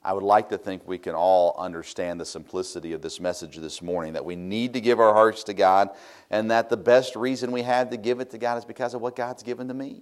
I 0.03 0.13
would 0.13 0.23
like 0.23 0.49
to 0.49 0.57
think 0.57 0.87
we 0.87 0.97
can 0.97 1.13
all 1.13 1.55
understand 1.59 2.19
the 2.19 2.25
simplicity 2.25 2.93
of 2.93 3.01
this 3.01 3.19
message 3.19 3.57
this 3.57 3.81
morning 3.81 4.13
that 4.13 4.25
we 4.25 4.35
need 4.35 4.73
to 4.73 4.81
give 4.81 4.99
our 4.99 5.13
hearts 5.13 5.43
to 5.43 5.53
God, 5.53 5.89
and 6.31 6.49
that 6.49 6.69
the 6.69 6.77
best 6.77 7.15
reason 7.15 7.51
we 7.51 7.61
have 7.61 7.91
to 7.91 7.97
give 7.97 8.19
it 8.19 8.31
to 8.31 8.39
God 8.39 8.57
is 8.57 8.65
because 8.65 8.95
of 8.95 9.01
what 9.01 9.15
God's 9.15 9.43
given 9.43 9.67
to 9.67 9.75
me. 9.75 10.01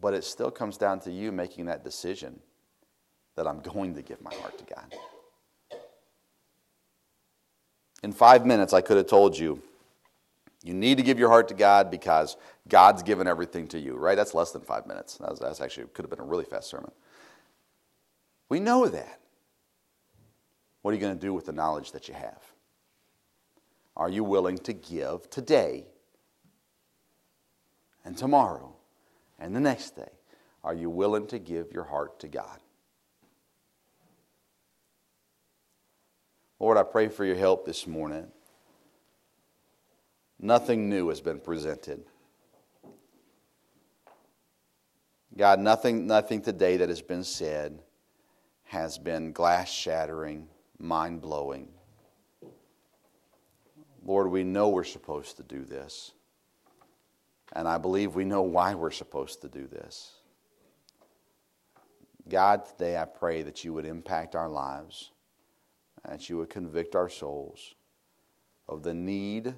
But 0.00 0.14
it 0.14 0.24
still 0.24 0.50
comes 0.50 0.78
down 0.78 1.00
to 1.00 1.12
you 1.12 1.30
making 1.30 1.66
that 1.66 1.84
decision 1.84 2.40
that 3.36 3.46
I'm 3.46 3.60
going 3.74 3.94
to 3.96 4.02
give 4.02 4.22
my 4.22 4.34
heart 4.34 4.58
to 4.58 4.64
God. 4.64 4.94
In 8.02 8.12
five 8.12 8.44
minutes, 8.44 8.72
I 8.72 8.80
could 8.80 8.96
have 8.96 9.06
told 9.06 9.38
you 9.38 9.62
you 10.64 10.74
need 10.74 10.98
to 10.98 11.02
give 11.02 11.18
your 11.18 11.28
heart 11.28 11.48
to 11.48 11.54
God 11.54 11.90
because 11.90 12.36
God's 12.68 13.02
given 13.02 13.26
everything 13.26 13.66
to 13.68 13.78
you, 13.78 13.96
right? 13.96 14.16
That's 14.16 14.34
less 14.34 14.52
than 14.52 14.62
five 14.62 14.86
minutes. 14.86 15.16
That 15.16 15.38
that's 15.40 15.60
actually 15.60 15.86
could 15.88 16.04
have 16.04 16.10
been 16.10 16.20
a 16.20 16.24
really 16.24 16.44
fast 16.44 16.68
sermon. 16.68 16.92
We 18.48 18.60
know 18.60 18.86
that. 18.86 19.20
What 20.82 20.90
are 20.90 20.94
you 20.94 21.00
going 21.00 21.14
to 21.14 21.20
do 21.20 21.32
with 21.32 21.46
the 21.46 21.52
knowledge 21.52 21.92
that 21.92 22.08
you 22.08 22.14
have? 22.14 22.42
Are 23.96 24.08
you 24.08 24.24
willing 24.24 24.58
to 24.58 24.72
give 24.72 25.28
today 25.30 25.84
and 28.04 28.16
tomorrow 28.16 28.74
and 29.38 29.54
the 29.54 29.60
next 29.60 29.96
day? 29.96 30.10
Are 30.64 30.74
you 30.74 30.90
willing 30.90 31.26
to 31.28 31.38
give 31.38 31.72
your 31.72 31.84
heart 31.84 32.18
to 32.20 32.28
God? 32.28 32.61
Lord, 36.62 36.78
I 36.78 36.84
pray 36.84 37.08
for 37.08 37.24
your 37.24 37.34
help 37.34 37.66
this 37.66 37.88
morning. 37.88 38.28
Nothing 40.38 40.88
new 40.88 41.08
has 41.08 41.20
been 41.20 41.40
presented. 41.40 42.04
God, 45.36 45.58
nothing, 45.58 46.06
nothing 46.06 46.40
today 46.40 46.76
that 46.76 46.88
has 46.88 47.02
been 47.02 47.24
said 47.24 47.80
has 48.62 48.96
been 48.96 49.32
glass 49.32 49.72
shattering, 49.72 50.46
mind 50.78 51.20
blowing. 51.20 51.66
Lord, 54.04 54.30
we 54.30 54.44
know 54.44 54.68
we're 54.68 54.84
supposed 54.84 55.38
to 55.38 55.42
do 55.42 55.64
this. 55.64 56.12
And 57.54 57.66
I 57.66 57.78
believe 57.78 58.14
we 58.14 58.24
know 58.24 58.42
why 58.42 58.76
we're 58.76 58.92
supposed 58.92 59.42
to 59.42 59.48
do 59.48 59.66
this. 59.66 60.12
God, 62.28 62.66
today 62.66 62.96
I 62.98 63.04
pray 63.04 63.42
that 63.42 63.64
you 63.64 63.72
would 63.72 63.84
impact 63.84 64.36
our 64.36 64.48
lives, 64.48 65.11
that 66.08 66.28
you 66.28 66.38
would 66.38 66.50
convict 66.50 66.96
our 66.96 67.08
souls 67.08 67.74
of 68.68 68.82
the 68.82 68.94
need 68.94 69.54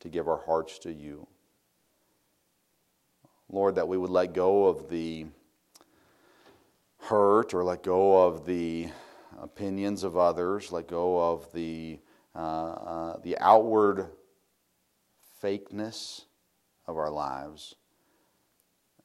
to 0.00 0.08
give 0.08 0.28
our 0.28 0.42
hearts 0.44 0.78
to 0.80 0.92
you. 0.92 1.26
Lord, 3.50 3.76
that 3.76 3.88
we 3.88 3.96
would 3.96 4.10
let 4.10 4.34
go 4.34 4.66
of 4.66 4.88
the 4.88 5.26
hurt 7.00 7.54
or 7.54 7.64
let 7.64 7.82
go 7.82 8.26
of 8.26 8.44
the 8.44 8.88
opinions 9.40 10.04
of 10.04 10.16
others, 10.16 10.70
let 10.70 10.86
go 10.86 11.32
of 11.32 11.50
the, 11.52 11.98
uh, 12.34 12.38
uh, 12.38 13.16
the 13.22 13.38
outward 13.38 14.08
fakeness 15.42 16.24
of 16.86 16.96
our 16.96 17.10
lives. 17.10 17.74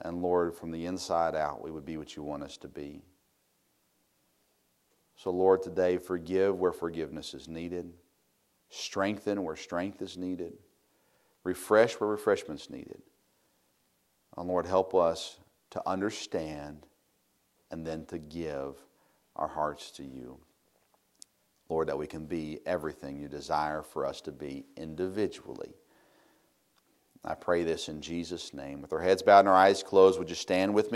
And 0.01 0.21
Lord, 0.21 0.55
from 0.55 0.71
the 0.71 0.85
inside 0.85 1.35
out, 1.35 1.63
we 1.63 1.71
would 1.71 1.85
be 1.85 1.97
what 1.97 2.15
you 2.15 2.23
want 2.23 2.43
us 2.43 2.57
to 2.57 2.67
be. 2.67 3.03
So, 5.23 5.31
Lord, 5.31 5.63
today, 5.63 5.95
forgive 5.95 6.59
where 6.59 6.73
forgiveness 6.73 7.33
is 7.33 7.47
needed, 7.47 7.93
strengthen 8.69 9.41
where 9.45 9.55
strength 9.55 10.01
is 10.01 10.17
needed, 10.17 10.51
refresh 11.45 11.93
where 11.93 12.09
refreshment 12.09 12.59
is 12.59 12.69
needed. 12.69 13.01
And 14.35 14.49
Lord, 14.49 14.65
help 14.65 14.93
us 14.93 15.37
to 15.69 15.81
understand 15.87 16.85
and 17.71 17.87
then 17.87 18.05
to 18.07 18.17
give 18.17 18.75
our 19.37 19.47
hearts 19.47 19.91
to 19.91 20.03
you. 20.03 20.39
Lord, 21.69 21.87
that 21.87 21.97
we 21.97 22.05
can 22.05 22.25
be 22.25 22.59
everything 22.65 23.17
you 23.17 23.29
desire 23.29 23.81
for 23.81 24.05
us 24.05 24.19
to 24.21 24.33
be 24.33 24.65
individually. 24.75 25.71
I 27.23 27.35
pray 27.35 27.63
this 27.63 27.87
in 27.87 28.01
Jesus' 28.01 28.53
name. 28.53 28.81
With 28.81 28.91
our 28.91 28.99
heads 28.99 29.23
bowed 29.23 29.39
and 29.39 29.47
our 29.47 29.55
eyes 29.55 29.83
closed, 29.83 30.19
would 30.19 30.27
you 30.27 30.35
stand 30.35 30.73
with 30.73 30.87
me? 30.87 30.91